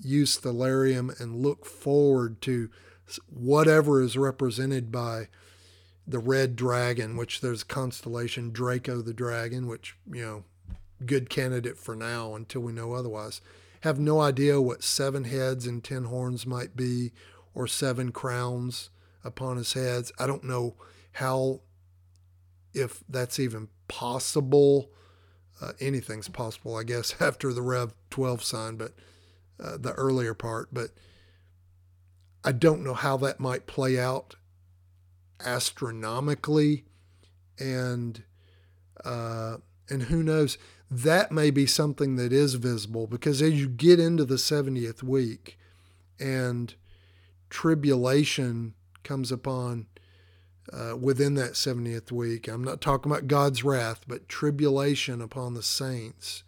use 0.02 0.38
Stellarium 0.38 1.20
and 1.20 1.44
look 1.44 1.66
forward 1.66 2.42
to 2.42 2.70
whatever 3.30 4.02
is 4.02 4.18
represented 4.18 4.92
by, 4.92 5.28
the 6.08 6.20
red 6.20 6.56
dragon, 6.56 7.18
which 7.18 7.42
there's 7.42 7.64
constellation 7.64 8.52
Draco 8.52 9.02
the 9.02 9.14
dragon, 9.14 9.68
which 9.68 9.96
you 10.12 10.22
know, 10.22 10.44
good 11.06 11.30
candidate 11.30 11.78
for 11.78 11.96
now 11.96 12.36
until 12.36 12.62
we 12.62 12.72
know 12.72 12.94
otherwise. 12.94 13.42
Have 13.82 14.00
no 14.00 14.22
idea 14.22 14.62
what 14.62 14.84
seven 14.84 15.26
heads 15.26 15.66
and 15.66 15.84
ten 15.84 16.06
horns 16.06 16.46
might 16.46 16.76
be, 16.76 17.12
or 17.54 17.68
seven 17.68 18.12
crowns 18.12 18.90
upon 19.24 19.58
his 19.58 19.74
heads. 19.74 20.12
I 20.20 20.28
don't 20.28 20.44
know 20.44 20.76
how, 21.16 21.62
if 22.74 23.04
that's 23.08 23.40
even 23.40 23.70
possible. 23.88 24.92
Uh, 25.62 25.72
anything's 25.80 26.28
possible, 26.28 26.76
I 26.76 26.84
guess, 26.84 27.16
after 27.22 27.54
the 27.54 27.62
Rev 27.62 27.94
12 28.10 28.44
sign, 28.44 28.76
but 28.76 28.92
uh, 29.64 29.78
the 29.78 29.94
earlier 29.94 30.34
part. 30.34 30.74
But 30.74 30.90
I 32.44 32.52
don't 32.52 32.84
know 32.84 32.94
how 32.94 33.16
that 33.18 33.40
might 33.40 33.66
play 33.66 33.98
out 33.98 34.36
astronomically, 35.46 36.84
and 37.58 38.24
uh, 39.04 39.58
and 39.90 40.04
who 40.04 40.22
knows? 40.22 40.58
That 40.92 41.32
may 41.32 41.50
be 41.50 41.66
something 41.66 42.18
that 42.18 42.34
is 42.34 42.56
visible 42.56 43.08
because 43.08 43.42
as 43.42 43.54
you 43.54 43.70
get 43.70 44.00
into 44.00 44.26
the 44.26 44.36
70th 44.36 45.02
week, 45.02 45.58
and 46.20 46.76
tribulation 47.50 48.74
comes 49.04 49.32
upon 49.32 49.88
uh, 50.74 50.96
within 50.98 51.36
that 51.36 51.54
70th 51.54 52.12
week. 52.12 52.48
I'm 52.48 52.64
not 52.64 52.82
talking 52.82 53.12
about 53.12 53.28
God's 53.28 53.64
wrath, 53.64 54.02
but 54.08 54.28
tribulation 54.28 55.22
upon 55.22 55.54
the 55.54 55.64
saints. 55.64 56.44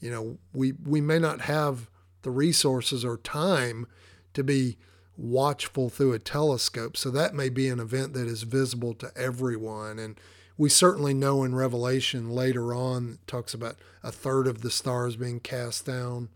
You 0.00 0.10
know, 0.10 0.38
we, 0.52 0.72
we 0.72 1.00
may 1.00 1.18
not 1.18 1.42
have 1.42 1.88
the 2.22 2.30
resources 2.30 3.04
or 3.04 3.16
time 3.16 3.86
to 4.34 4.44
be 4.44 4.76
watchful 5.16 5.88
through 5.88 6.12
a 6.12 6.18
telescope. 6.18 6.96
So 6.96 7.10
that 7.10 7.34
may 7.34 7.48
be 7.48 7.68
an 7.68 7.80
event 7.80 8.12
that 8.12 8.26
is 8.26 8.42
visible 8.42 8.94
to 8.94 9.10
everyone. 9.16 9.98
And 9.98 10.20
we 10.58 10.68
certainly 10.68 11.14
know 11.14 11.42
in 11.42 11.54
Revelation 11.54 12.30
later 12.30 12.74
on, 12.74 13.18
talks 13.26 13.54
about 13.54 13.76
a 14.02 14.12
third 14.12 14.46
of 14.46 14.62
the 14.62 14.70
stars 14.70 15.16
being 15.16 15.40
cast 15.40 15.86
down. 15.86 16.28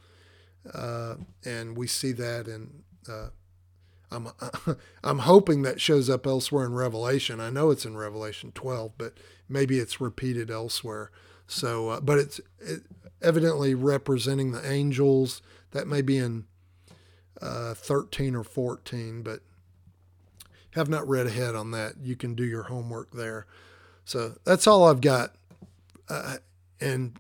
Uh, 0.73 1.17
and 1.45 1.77
we 1.77 1.87
see 1.87 2.13
that 2.13 2.47
in. 2.47 2.83
Uh, 3.09 3.29
I'm 4.11 4.29
I'm 5.05 5.19
hoping 5.21 5.63
that 5.63 5.81
shows 5.81 6.11
up 6.11 6.27
elsewhere 6.27 6.65
in 6.65 6.75
Revelation. 6.75 7.41
I 7.41 7.51
know 7.51 7.71
it's 7.71 7.85
in 7.85 7.97
Revelation 7.97 8.53
12, 8.53 8.93
but 8.99 9.15
maybe 9.49 9.79
it's 9.79 10.01
repeated 10.01 10.51
elsewhere. 10.51 11.11
So, 11.47 11.91
uh, 11.91 12.01
but 12.01 12.19
it's 12.19 12.41
it, 12.61 12.83
evidently 13.23 13.75
representing 13.75 14.53
the 14.53 14.69
angels. 14.69 15.43
That 15.73 15.87
may 15.87 16.03
be 16.03 16.19
in 16.19 16.47
uh, 17.41 17.75
13 17.75 18.35
or 18.35 18.43
14, 18.43 19.23
but 19.23 19.41
have 20.73 20.89
not 20.89 21.09
read 21.09 21.27
ahead 21.27 21.55
on 21.55 21.71
that. 21.73 21.95
You 22.03 22.17
can 22.17 22.35
do 22.35 22.45
your 22.45 22.65
homework 22.65 23.13
there. 23.13 23.47
So 24.05 24.37
that's 24.45 24.67
all 24.67 24.89
I've 24.89 25.01
got. 25.01 25.35
Uh, 26.09 26.39
and 26.81 27.19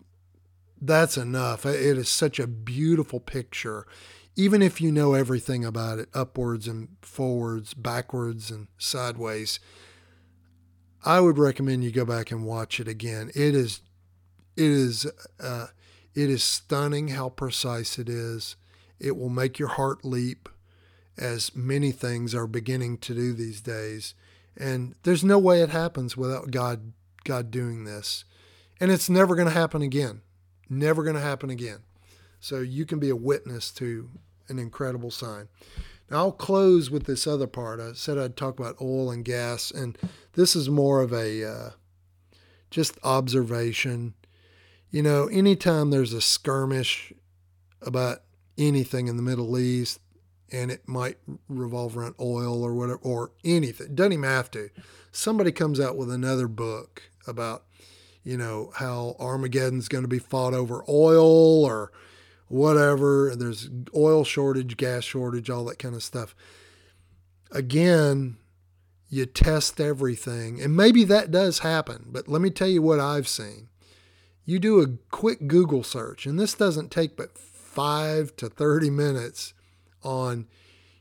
that's 0.81 1.16
enough. 1.16 1.66
It 1.66 1.98
is 1.98 2.09
such 2.09 2.38
a 2.38 2.46
beautiful 2.46 3.20
picture. 3.20 3.87
Even 4.36 4.62
if 4.62 4.80
you 4.80 4.92
know 4.92 5.14
everything 5.14 5.64
about 5.64 5.98
it, 5.98 6.08
upwards 6.14 6.66
and 6.66 6.88
forwards, 7.02 7.74
backwards 7.74 8.50
and 8.50 8.68
sideways, 8.78 9.60
I 11.04 11.20
would 11.20 11.38
recommend 11.38 11.84
you 11.84 11.90
go 11.90 12.04
back 12.04 12.30
and 12.30 12.44
watch 12.44 12.80
it 12.80 12.88
again. 12.88 13.30
It 13.34 13.54
is, 13.54 13.80
it 14.56 14.70
is, 14.70 15.06
uh, 15.38 15.68
it 16.14 16.30
is 16.30 16.42
stunning 16.42 17.08
how 17.08 17.28
precise 17.30 17.98
it 17.98 18.08
is. 18.08 18.56
It 18.98 19.16
will 19.16 19.30
make 19.30 19.58
your 19.58 19.68
heart 19.68 20.04
leap, 20.04 20.48
as 21.16 21.54
many 21.54 21.92
things 21.92 22.34
are 22.34 22.46
beginning 22.46 22.98
to 22.98 23.14
do 23.14 23.32
these 23.32 23.60
days. 23.60 24.14
And 24.56 24.94
there's 25.02 25.24
no 25.24 25.38
way 25.38 25.62
it 25.62 25.70
happens 25.70 26.16
without 26.16 26.50
God 26.50 26.92
God 27.24 27.50
doing 27.50 27.84
this. 27.84 28.24
And 28.80 28.90
it's 28.90 29.10
never 29.10 29.34
going 29.34 29.48
to 29.48 29.54
happen 29.54 29.82
again. 29.82 30.22
Never 30.68 31.02
going 31.02 31.16
to 31.16 31.20
happen 31.20 31.50
again. 31.50 31.80
So 32.40 32.61
you 32.61 32.87
can 32.87 32.98
be 32.98 33.11
a 33.11 33.16
witness 33.16 33.70
to 33.72 34.11
an 34.48 34.59
incredible 34.59 35.11
sign. 35.11 35.48
Now 36.11 36.18
I'll 36.18 36.33
close 36.33 36.90
with 36.90 37.05
this 37.05 37.26
other 37.26 37.46
part. 37.46 37.81
I 37.81 37.92
said 37.92 38.18
I'd 38.18 38.37
talk 38.37 38.59
about 38.59 38.81
oil 38.81 39.11
and 39.11 39.24
gas, 39.24 39.70
and 39.70 39.96
this 40.33 40.57
is 40.57 40.68
more 40.68 41.03
of 41.03 41.12
a 41.12 41.44
uh, 41.44 41.70
just 42.70 42.98
observation. 43.05 44.14
You 44.90 45.03
know, 45.03 45.26
anytime 45.29 45.90
there's 45.90 46.12
a 46.12 46.20
skirmish 46.20 47.12
about 47.81 48.22
anything 48.59 49.07
in 49.07 49.16
the 49.16 49.22
Middle 49.22 49.57
East, 49.59 50.00
and 50.53 50.70
it 50.70 50.88
might 50.88 51.18
revolve 51.48 51.96
around 51.96 52.16
oil 52.18 52.64
or 52.64 52.74
whatever, 52.74 52.98
or 53.03 53.31
anything. 53.44 53.94
Doesn't 53.94 54.14
even 54.14 54.24
have 54.24 54.50
to. 54.53 54.70
Somebody 55.12 55.53
comes 55.53 55.79
out 55.79 55.96
with 55.96 56.11
another 56.11 56.48
book 56.48 57.03
about, 57.26 57.64
you 58.24 58.37
know, 58.37 58.72
how 58.76 59.14
Armageddon's 59.20 59.88
going 59.88 60.03
to 60.03 60.09
be 60.09 60.18
fought 60.18 60.55
over 60.55 60.85
oil 60.88 61.64
or 61.64 61.92
whatever. 62.50 63.34
There's 63.36 63.70
oil 63.94 64.24
shortage, 64.24 64.76
gas 64.76 65.04
shortage, 65.04 65.48
all 65.48 65.64
that 65.66 65.78
kind 65.78 65.94
of 65.94 66.02
stuff. 66.02 66.34
Again, 67.52 68.36
you 69.08 69.24
test 69.26 69.80
everything, 69.80 70.60
and 70.60 70.76
maybe 70.76 71.04
that 71.04 71.30
does 71.30 71.60
happen, 71.60 72.06
but 72.08 72.28
let 72.28 72.42
me 72.42 72.50
tell 72.50 72.68
you 72.68 72.82
what 72.82 73.00
I've 73.00 73.28
seen. 73.28 73.68
You 74.44 74.58
do 74.58 74.80
a 74.80 74.98
quick 75.10 75.46
Google 75.46 75.82
search, 75.82 76.26
and 76.26 76.38
this 76.38 76.54
doesn't 76.54 76.90
take 76.90 77.16
but 77.16 77.36
five 77.36 78.34
to 78.36 78.48
30 78.48 78.90
minutes 78.90 79.54
on 80.02 80.46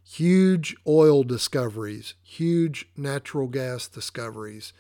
huge 0.04 0.76
oil 0.88 1.24
discoveries, 1.24 2.14
huge 2.24 2.88
natural 2.96 3.48
gas 3.48 3.88
discoveries. 3.88 4.74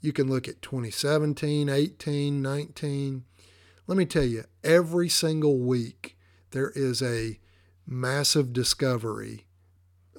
You 0.00 0.12
can 0.12 0.28
look 0.28 0.46
at 0.48 0.62
2017, 0.62 1.68
18, 1.68 2.42
19. 2.42 3.24
Let 3.86 3.98
me 3.98 4.06
tell 4.06 4.24
you, 4.24 4.44
every 4.64 5.08
single 5.08 5.58
week 5.58 6.15
there 6.56 6.72
is 6.74 7.02
a 7.02 7.38
massive 7.86 8.50
discovery 8.54 9.44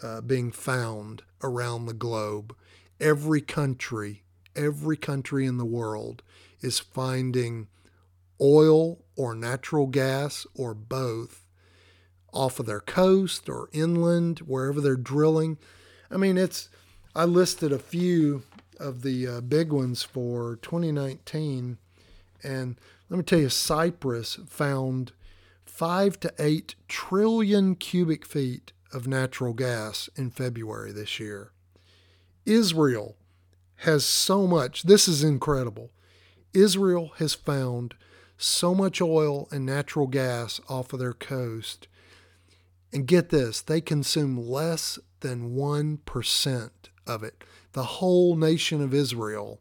uh, 0.04 0.22
being 0.22 0.52
found 0.52 1.24
around 1.42 1.88
the 1.88 1.96
globe. 1.96 2.56
Every 3.00 3.42
country, 3.42 4.22
every 4.56 4.98
country 4.98 5.48
in 5.48 5.58
the 5.58 5.66
world 5.66 6.22
is 6.62 6.78
finding 6.78 7.70
oil 8.40 9.00
or 9.16 9.34
natural 9.34 9.88
gas 9.88 10.46
or 10.54 10.76
both 10.76 11.48
off 12.32 12.60
of 12.60 12.68
their 12.68 12.82
coast 12.82 13.50
or 13.50 13.70
inland, 13.74 14.38
wherever 14.42 14.80
they're 14.80 14.96
drilling. 14.96 15.58
I 16.12 16.18
mean, 16.18 16.38
it's, 16.38 16.70
I 17.16 17.26
listed 17.26 17.72
a 17.72 17.80
few 17.80 18.44
of 18.80 19.02
the 19.02 19.28
uh, 19.28 19.42
big 19.42 19.72
ones 19.72 20.04
for 20.04 20.60
2019. 20.62 21.80
And 22.44 22.80
let 23.10 23.18
me 23.18 23.24
tell 23.24 23.40
you, 23.40 23.50
Cyprus 23.50 24.38
found 24.48 25.14
five 25.78 26.20
to 26.20 26.34
eight 26.40 26.74
trillion 26.88 27.76
cubic 27.76 28.26
feet 28.26 28.74
of 28.92 29.08
natural 29.08 29.54
gas 29.54 30.10
in 30.16 30.32
February 30.32 30.92
this 30.92 31.20
year. 31.20 31.52
Israel 32.48 33.16
has 33.82 34.04
so 34.04 34.48
much. 34.48 34.84
This 34.84 35.08
is 35.08 35.24
incredible. 35.24 35.92
Israel 36.52 37.12
has 37.20 37.36
found 37.36 37.94
so 38.40 38.74
much 38.74 39.00
oil 39.02 39.48
and 39.52 39.68
natural 39.68 40.08
gas 40.08 40.60
off 40.68 40.94
of 40.94 41.00
their 41.00 41.14
coast. 41.14 41.88
And 42.92 43.06
get 43.06 43.30
this, 43.30 43.62
they 43.62 43.80
consume 43.80 44.36
less 44.36 44.98
than 45.20 45.52
1% 45.56 46.70
of 47.06 47.22
it. 47.22 47.44
The 47.74 47.84
whole 47.84 48.36
nation 48.36 48.82
of 48.82 48.96
Israel 48.96 49.60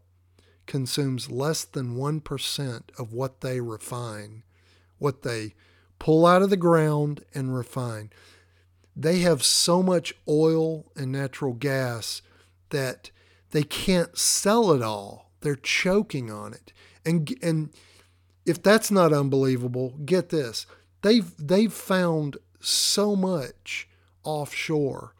consumes 0.64 1.30
less 1.30 1.64
than 1.64 1.94
1% 1.94 2.82
of 2.98 3.12
what 3.12 3.42
they 3.42 3.60
refine, 3.60 4.44
what 4.96 5.20
they 5.20 5.52
pull 5.98 6.26
out 6.26 6.42
of 6.42 6.50
the 6.50 6.56
ground 6.56 7.24
and 7.34 7.56
refine. 7.56 8.10
They 8.94 9.18
have 9.20 9.44
so 9.44 9.82
much 9.82 10.14
oil 10.28 10.86
and 10.96 11.12
natural 11.12 11.52
gas 11.52 12.22
that 12.70 13.10
they 13.50 13.62
can't 13.62 14.16
sell 14.16 14.72
it 14.72 14.82
all. 14.82 15.30
They're 15.40 15.54
choking 15.54 16.30
on 16.30 16.54
it. 16.54 16.72
And, 17.04 17.32
and 17.42 17.70
if 18.44 18.62
that's 18.62 18.90
not 18.90 19.12
unbelievable, 19.12 19.94
get 20.04 20.30
this. 20.30 20.66
They've 21.02 21.32
they've 21.36 21.72
found 21.72 22.38
so 22.60 23.14
much 23.14 23.88
offshore. 24.24 25.14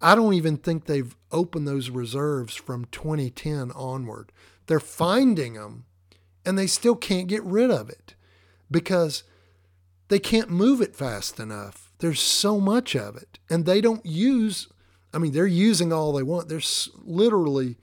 I 0.00 0.14
don't 0.14 0.34
even 0.34 0.56
think 0.56 0.84
they've 0.84 1.16
opened 1.32 1.66
those 1.66 1.90
reserves 1.90 2.54
from 2.54 2.84
2010 2.86 3.72
onward. 3.72 4.30
They're 4.66 4.80
finding 4.80 5.54
them 5.54 5.86
and 6.44 6.58
they 6.58 6.66
still 6.66 6.94
can't 6.94 7.28
get 7.28 7.42
rid 7.44 7.70
of 7.70 7.88
it 7.90 8.14
because 8.70 9.24
they 10.08 10.18
can't 10.18 10.50
move 10.50 10.80
it 10.80 10.96
fast 10.96 11.38
enough. 11.38 11.92
There's 11.98 12.20
so 12.20 12.60
much 12.60 12.94
of 12.94 13.16
it 13.16 13.38
and 13.50 13.64
they 13.64 13.80
don't 13.80 14.04
use 14.04 14.68
I 15.12 15.18
mean 15.18 15.32
they're 15.32 15.46
using 15.46 15.92
all 15.92 16.12
they 16.12 16.22
want. 16.22 16.48
They're 16.48 16.60
literally 17.04 17.76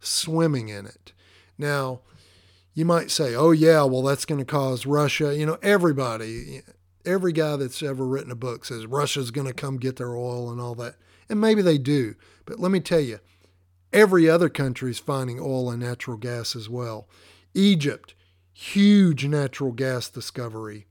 swimming 0.00 0.68
in 0.68 0.86
it. 0.86 1.12
Now, 1.58 2.00
you 2.72 2.86
might 2.86 3.10
say, 3.10 3.34
oh, 3.34 3.50
yeah, 3.50 3.82
well, 3.82 4.00
that's 4.00 4.24
going 4.24 4.38
to 4.38 4.46
cause 4.46 4.86
Russia. 4.86 5.36
You 5.36 5.44
know, 5.44 5.58
everybody, 5.60 6.62
every 7.04 7.32
guy 7.32 7.56
that's 7.56 7.82
ever 7.82 8.06
written 8.06 8.30
a 8.30 8.36
book 8.36 8.64
says 8.64 8.86
Russia's 8.86 9.30
going 9.30 9.46
to 9.46 9.52
come 9.52 9.76
get 9.76 9.96
their 9.96 10.14
oil 10.16 10.50
and 10.50 10.58
all 10.58 10.74
that. 10.76 10.94
And 11.28 11.38
maybe 11.38 11.60
they 11.60 11.76
do. 11.76 12.14
But 12.46 12.58
let 12.58 12.70
me 12.70 12.80
tell 12.80 13.00
you, 13.00 13.18
Every 13.92 14.30
other 14.30 14.48
country 14.48 14.90
is 14.92 15.00
finding 15.00 15.40
oil 15.40 15.70
and 15.70 15.80
natural 15.80 16.16
gas 16.16 16.54
as 16.54 16.68
well. 16.68 17.08
Egypt, 17.54 18.14
huge 18.52 19.26
natural 19.26 19.72
gas 19.72 20.08
discovery. 20.08 20.86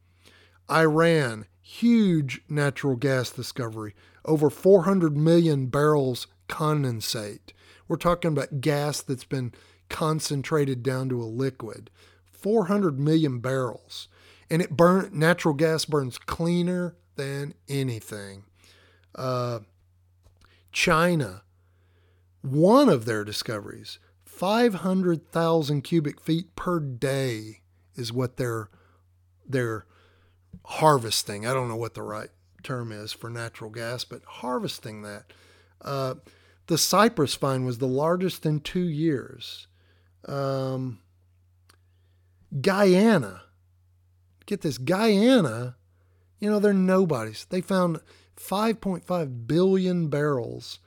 Iran, 0.71 1.45
huge 1.61 2.41
natural 2.49 2.95
gas 2.95 3.29
discovery. 3.31 3.95
Over 4.25 4.49
400 4.49 5.15
million 5.15 5.67
barrels 5.67 6.27
condensate. 6.47 7.53
We're 7.87 7.97
talking 7.97 8.31
about 8.31 8.61
gas 8.61 9.01
that's 9.01 9.23
been 9.23 9.53
concentrated 9.89 10.83
down 10.83 11.09
to 11.09 11.21
a 11.21 11.25
liquid. 11.25 11.89
400 12.31 12.99
million 12.99 13.39
barrels. 13.39 14.07
And 14.49 14.61
it 14.61 14.75
burn 14.75 15.09
natural 15.13 15.53
gas 15.53 15.85
burns 15.85 16.17
cleaner 16.17 16.95
than 17.15 17.53
anything. 17.67 18.43
Uh, 19.15 19.59
China, 20.71 21.43
one 22.41 22.89
of 22.89 23.05
their 23.05 23.23
discoveries, 23.23 23.99
500,000 24.25 25.81
cubic 25.81 26.21
feet 26.21 26.55
per 26.55 26.79
day 26.79 27.61
is 27.95 28.13
what 28.13 28.37
they're 28.37 28.69
they're 29.47 29.85
harvesting. 30.65 31.45
I 31.45 31.53
don't 31.53 31.67
know 31.67 31.75
what 31.75 31.93
the 31.93 32.01
right 32.01 32.29
term 32.63 32.91
is 32.91 33.11
for 33.11 33.29
natural 33.29 33.69
gas, 33.69 34.03
but 34.03 34.23
harvesting 34.25 35.01
that. 35.03 35.31
Uh, 35.81 36.15
the 36.67 36.77
Cyprus 36.77 37.33
find 37.33 37.65
was 37.65 37.79
the 37.79 37.87
largest 37.87 38.45
in 38.45 38.59
two 38.59 38.87
years. 38.87 39.67
Um, 40.27 40.99
Guyana, 42.61 43.43
get 44.45 44.61
this, 44.61 44.77
Guyana, 44.77 45.77
you 46.39 46.49
know, 46.49 46.59
they're 46.59 46.73
nobodies. 46.73 47.45
They 47.49 47.61
found 47.61 47.99
5.5 48.37 49.47
billion 49.47 50.07
barrels, 50.09 50.79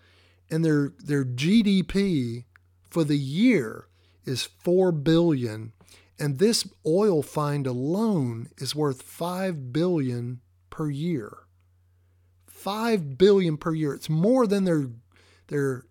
and 0.50 0.64
their 0.64 0.92
their 0.98 1.24
GDP 1.24 2.44
for 2.88 3.04
the 3.04 3.18
year 3.18 3.86
is 4.24 4.44
4 4.44 4.92
billion, 4.92 5.72
and 6.22 6.38
this 6.38 6.68
oil 6.86 7.20
find 7.20 7.66
alone 7.66 8.48
is 8.56 8.76
worth 8.76 9.02
5 9.02 9.72
billion 9.72 10.40
per 10.70 10.88
year. 10.88 11.38
5 12.46 13.18
billion 13.18 13.56
per 13.56 13.74
year. 13.74 13.92
It's 13.92 14.08
more 14.08 14.46
than 14.46 14.62
their 14.62 14.86
their 15.48 15.84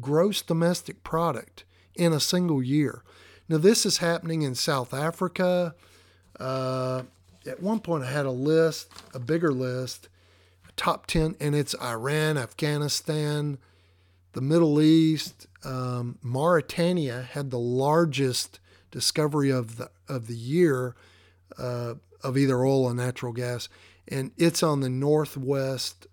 gross 0.00 0.40
domestic 0.40 1.04
product 1.04 1.64
in 1.94 2.14
a 2.14 2.20
single 2.20 2.62
year. 2.62 3.04
Now, 3.46 3.58
this 3.58 3.84
is 3.84 3.98
happening 3.98 4.40
in 4.40 4.54
South 4.54 4.94
Africa. 4.94 5.74
Uh, 6.40 7.02
at 7.46 7.62
one 7.62 7.80
point, 7.80 8.02
I 8.02 8.10
had 8.10 8.24
a 8.24 8.30
list, 8.30 8.90
a 9.12 9.18
bigger 9.18 9.52
list, 9.52 10.08
top 10.74 11.06
10, 11.06 11.36
and 11.38 11.54
it's 11.54 11.74
Iran, 11.82 12.38
Afghanistan, 12.38 13.58
the 14.32 14.40
Middle 14.40 14.80
East. 14.80 15.46
Um, 15.64 16.18
Mauritania 16.22 17.28
had 17.30 17.50
the 17.50 17.58
largest 17.58 18.58
discovery 18.94 19.50
of 19.50 19.76
the, 19.76 19.90
of 20.08 20.28
the 20.28 20.36
year 20.36 20.94
uh, 21.58 21.94
of 22.22 22.38
either 22.38 22.64
oil 22.64 22.84
or 22.84 22.94
natural 22.94 23.32
gas, 23.32 23.68
and 24.06 24.30
it's 24.36 24.62
on 24.62 24.78
the 24.80 24.88
northwest 24.88 26.06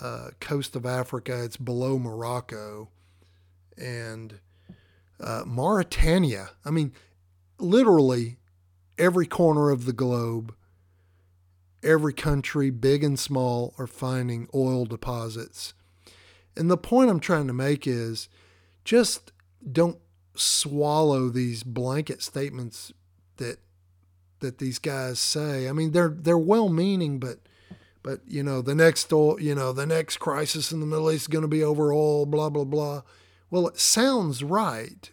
uh, 0.00 0.28
coast 0.38 0.76
of 0.76 0.86
Africa. 0.86 1.42
It's 1.42 1.56
below 1.56 1.98
Morocco. 1.98 2.90
And 3.76 4.38
uh, 5.18 5.42
Mauritania, 5.44 6.50
I 6.64 6.70
mean, 6.70 6.92
literally 7.58 8.36
every 8.96 9.26
corner 9.26 9.70
of 9.70 9.84
the 9.84 9.92
globe, 9.92 10.54
every 11.82 12.12
country, 12.12 12.70
big 12.70 13.02
and 13.02 13.18
small, 13.18 13.74
are 13.78 13.88
finding 13.88 14.48
oil 14.54 14.84
deposits. 14.84 15.74
And 16.56 16.70
the 16.70 16.76
point 16.76 17.10
I'm 17.10 17.20
trying 17.20 17.48
to 17.48 17.52
make 17.52 17.86
is 17.86 18.28
just 18.84 19.32
don't 19.70 19.98
swallow 20.40 21.28
these 21.28 21.62
blanket 21.62 22.22
statements 22.22 22.92
that 23.36 23.58
that 24.40 24.58
these 24.58 24.78
guys 24.78 25.18
say. 25.18 25.68
I 25.68 25.72
mean, 25.72 25.92
they're 25.92 26.14
they're 26.16 26.38
well 26.38 26.68
meaning, 26.68 27.18
but 27.18 27.38
but 28.02 28.20
you 28.26 28.42
know 28.42 28.62
the 28.62 28.74
next 28.74 29.10
you 29.12 29.54
know 29.54 29.72
the 29.72 29.86
next 29.86 30.18
crisis 30.18 30.72
in 30.72 30.80
the 30.80 30.86
Middle 30.86 31.10
East 31.10 31.24
is 31.24 31.28
going 31.28 31.42
to 31.42 31.48
be 31.48 31.62
over 31.62 31.92
oil, 31.92 32.26
blah 32.26 32.50
blah 32.50 32.64
blah. 32.64 33.02
Well, 33.50 33.68
it 33.68 33.78
sounds 33.78 34.42
right 34.42 35.10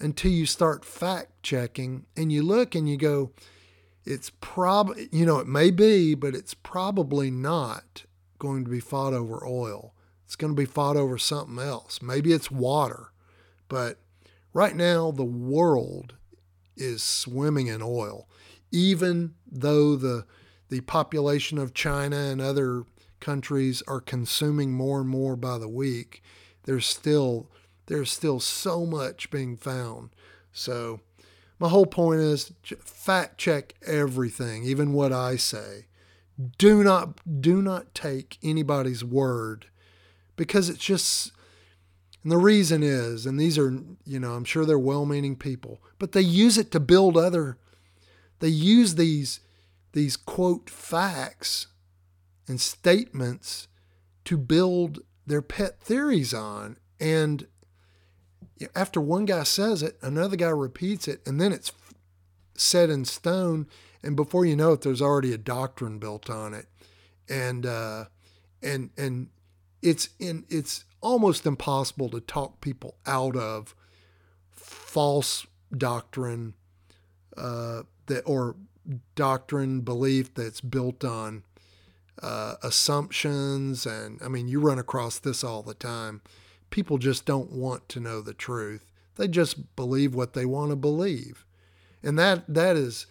until 0.00 0.30
you 0.30 0.46
start 0.46 0.84
fact 0.84 1.42
checking 1.42 2.06
and 2.16 2.30
you 2.30 2.42
look 2.42 2.74
and 2.74 2.88
you 2.88 2.96
go, 2.96 3.32
it's 4.04 4.30
probably 4.40 5.08
you 5.12 5.26
know 5.26 5.38
it 5.38 5.48
may 5.48 5.70
be, 5.70 6.14
but 6.14 6.34
it's 6.34 6.54
probably 6.54 7.30
not 7.30 8.04
going 8.38 8.64
to 8.64 8.70
be 8.70 8.80
fought 8.80 9.12
over 9.12 9.44
oil. 9.44 9.94
It's 10.24 10.36
going 10.36 10.54
to 10.54 10.60
be 10.60 10.66
fought 10.66 10.96
over 10.96 11.16
something 11.16 11.58
else. 11.58 12.02
Maybe 12.02 12.32
it's 12.32 12.50
water, 12.50 13.12
but 13.68 13.98
right 14.58 14.74
now 14.74 15.12
the 15.12 15.22
world 15.22 16.14
is 16.76 17.00
swimming 17.00 17.68
in 17.68 17.80
oil, 17.80 18.28
even 18.72 19.34
though 19.46 19.94
the 19.94 20.26
the 20.68 20.80
population 20.80 21.58
of 21.58 21.72
China 21.72 22.16
and 22.16 22.40
other 22.40 22.82
countries 23.20 23.84
are 23.86 24.00
consuming 24.00 24.72
more 24.72 25.00
and 25.00 25.08
more 25.08 25.36
by 25.36 25.58
the 25.58 25.68
week, 25.68 26.24
there's 26.64 26.86
still 26.86 27.48
there's 27.86 28.10
still 28.10 28.40
so 28.40 28.84
much 28.84 29.30
being 29.30 29.56
found. 29.56 30.10
So 30.52 31.02
my 31.60 31.68
whole 31.68 31.86
point 31.86 32.18
is 32.18 32.52
fact 32.80 33.38
check 33.38 33.74
everything, 33.86 34.64
even 34.64 34.92
what 34.92 35.12
I 35.12 35.36
say. 35.36 35.86
Do 36.58 36.82
not 36.82 37.40
do 37.40 37.62
not 37.62 37.94
take 37.94 38.38
anybody's 38.42 39.04
word 39.04 39.66
because 40.34 40.68
it's 40.68 40.84
just 40.84 41.30
and 42.22 42.32
the 42.32 42.38
reason 42.38 42.82
is, 42.82 43.26
and 43.26 43.38
these 43.38 43.58
are, 43.58 43.72
you 44.04 44.18
know, 44.18 44.32
I'm 44.32 44.44
sure 44.44 44.64
they're 44.64 44.78
well-meaning 44.78 45.36
people, 45.36 45.80
but 45.98 46.12
they 46.12 46.20
use 46.20 46.58
it 46.58 46.70
to 46.72 46.80
build 46.80 47.16
other 47.16 47.58
they 48.40 48.48
use 48.48 48.94
these 48.94 49.40
these 49.92 50.16
quote 50.16 50.70
facts 50.70 51.66
and 52.46 52.60
statements 52.60 53.68
to 54.24 54.36
build 54.36 55.00
their 55.26 55.42
pet 55.42 55.80
theories 55.80 56.32
on. 56.34 56.76
And 57.00 57.46
after 58.74 59.00
one 59.00 59.24
guy 59.24 59.42
says 59.44 59.82
it, 59.82 59.98
another 60.02 60.36
guy 60.36 60.50
repeats 60.50 61.08
it, 61.08 61.20
and 61.26 61.40
then 61.40 61.52
it's 61.52 61.72
set 62.54 62.90
in 62.90 63.04
stone. 63.04 63.66
And 64.02 64.14
before 64.14 64.44
you 64.44 64.56
know 64.56 64.72
it, 64.72 64.82
there's 64.82 65.02
already 65.02 65.32
a 65.32 65.38
doctrine 65.38 65.98
built 65.98 66.30
on 66.30 66.54
it, 66.54 66.66
and 67.28 67.66
uh, 67.66 68.04
and 68.62 68.90
and 68.96 69.28
it's 69.82 70.10
in 70.18 70.44
it's 70.48 70.84
almost 71.00 71.46
impossible 71.46 72.08
to 72.10 72.20
talk 72.20 72.60
people 72.60 72.96
out 73.06 73.36
of 73.36 73.74
false 74.50 75.46
doctrine 75.76 76.54
uh, 77.36 77.82
that 78.06 78.22
or 78.22 78.56
doctrine 79.14 79.80
belief 79.82 80.32
that's 80.34 80.60
built 80.60 81.04
on 81.04 81.44
uh, 82.22 82.54
assumptions. 82.62 83.86
And 83.86 84.20
I 84.22 84.28
mean, 84.28 84.48
you 84.48 84.60
run 84.60 84.78
across 84.78 85.18
this 85.18 85.44
all 85.44 85.62
the 85.62 85.74
time. 85.74 86.22
People 86.70 86.98
just 86.98 87.24
don't 87.24 87.52
want 87.52 87.88
to 87.90 88.00
know 88.00 88.20
the 88.20 88.34
truth. 88.34 88.86
They 89.16 89.28
just 89.28 89.76
believe 89.76 90.14
what 90.14 90.32
they 90.34 90.44
want 90.44 90.70
to 90.70 90.76
believe. 90.76 91.44
And 92.02 92.18
that 92.18 92.44
that 92.48 92.76
is 92.76 93.06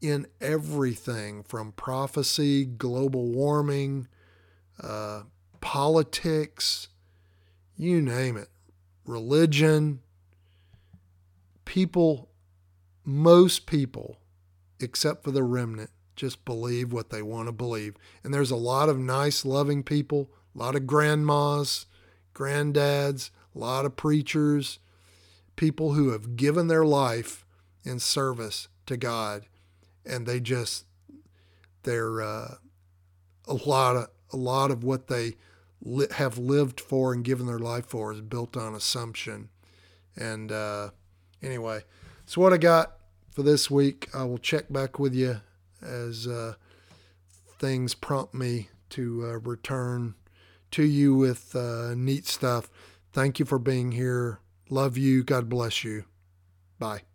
in 0.00 0.26
everything 0.40 1.42
from 1.42 1.72
prophecy, 1.72 2.64
global 2.64 3.28
warming, 3.28 4.08
uh, 4.82 5.22
politics, 5.60 6.88
you 7.76 8.00
name 8.00 8.36
it, 8.36 8.48
religion. 9.04 10.00
People, 11.64 12.28
most 13.04 13.66
people 13.66 14.18
except 14.80 15.24
for 15.24 15.30
the 15.30 15.42
remnant, 15.42 15.90
just 16.14 16.44
believe 16.44 16.92
what 16.92 17.10
they 17.10 17.22
want 17.22 17.48
to 17.48 17.52
believe. 17.52 17.96
And 18.22 18.32
there's 18.32 18.50
a 18.50 18.56
lot 18.56 18.88
of 18.88 18.98
nice, 18.98 19.44
loving 19.44 19.82
people, 19.82 20.30
a 20.54 20.58
lot 20.58 20.74
of 20.74 20.86
grandmas, 20.86 21.86
granddads, 22.34 23.30
a 23.54 23.58
lot 23.58 23.84
of 23.84 23.96
preachers, 23.96 24.78
people 25.56 25.92
who 25.92 26.10
have 26.10 26.36
given 26.36 26.68
their 26.68 26.84
life 26.84 27.44
in 27.84 27.98
service 27.98 28.68
to 28.86 28.96
God, 28.96 29.46
and 30.04 30.26
they 30.26 30.40
just 30.40 30.84
they're 31.82 32.20
uh, 32.20 32.56
a 33.46 33.54
lot 33.54 33.96
of 33.96 34.08
a 34.32 34.36
lot 34.36 34.70
of 34.70 34.82
what 34.82 35.08
they 35.08 35.34
li- 35.82 36.06
have 36.12 36.38
lived 36.38 36.80
for 36.80 37.12
and 37.12 37.24
given 37.24 37.46
their 37.46 37.58
life 37.58 37.86
for 37.86 38.12
is 38.12 38.20
built 38.20 38.56
on 38.56 38.74
assumption. 38.74 39.48
And 40.16 40.50
uh, 40.50 40.90
anyway, 41.42 41.82
so 42.24 42.40
what 42.40 42.52
I 42.52 42.56
got 42.56 42.96
for 43.36 43.42
this 43.42 43.70
week. 43.70 44.08
I 44.14 44.24
will 44.24 44.38
check 44.38 44.72
back 44.72 44.98
with 44.98 45.14
you 45.14 45.42
as 45.82 46.26
uh, 46.26 46.54
things 47.58 47.94
prompt 47.94 48.32
me 48.32 48.70
to 48.90 49.22
uh, 49.24 49.38
return 49.40 50.14
to 50.70 50.82
you 50.82 51.14
with 51.14 51.54
uh, 51.54 51.94
neat 51.94 52.24
stuff. 52.24 52.70
Thank 53.12 53.38
you 53.38 53.44
for 53.44 53.58
being 53.58 53.92
here. 53.92 54.40
Love 54.70 54.96
you. 54.96 55.22
God 55.22 55.50
bless 55.50 55.84
you. 55.84 56.06
Bye. 56.78 57.05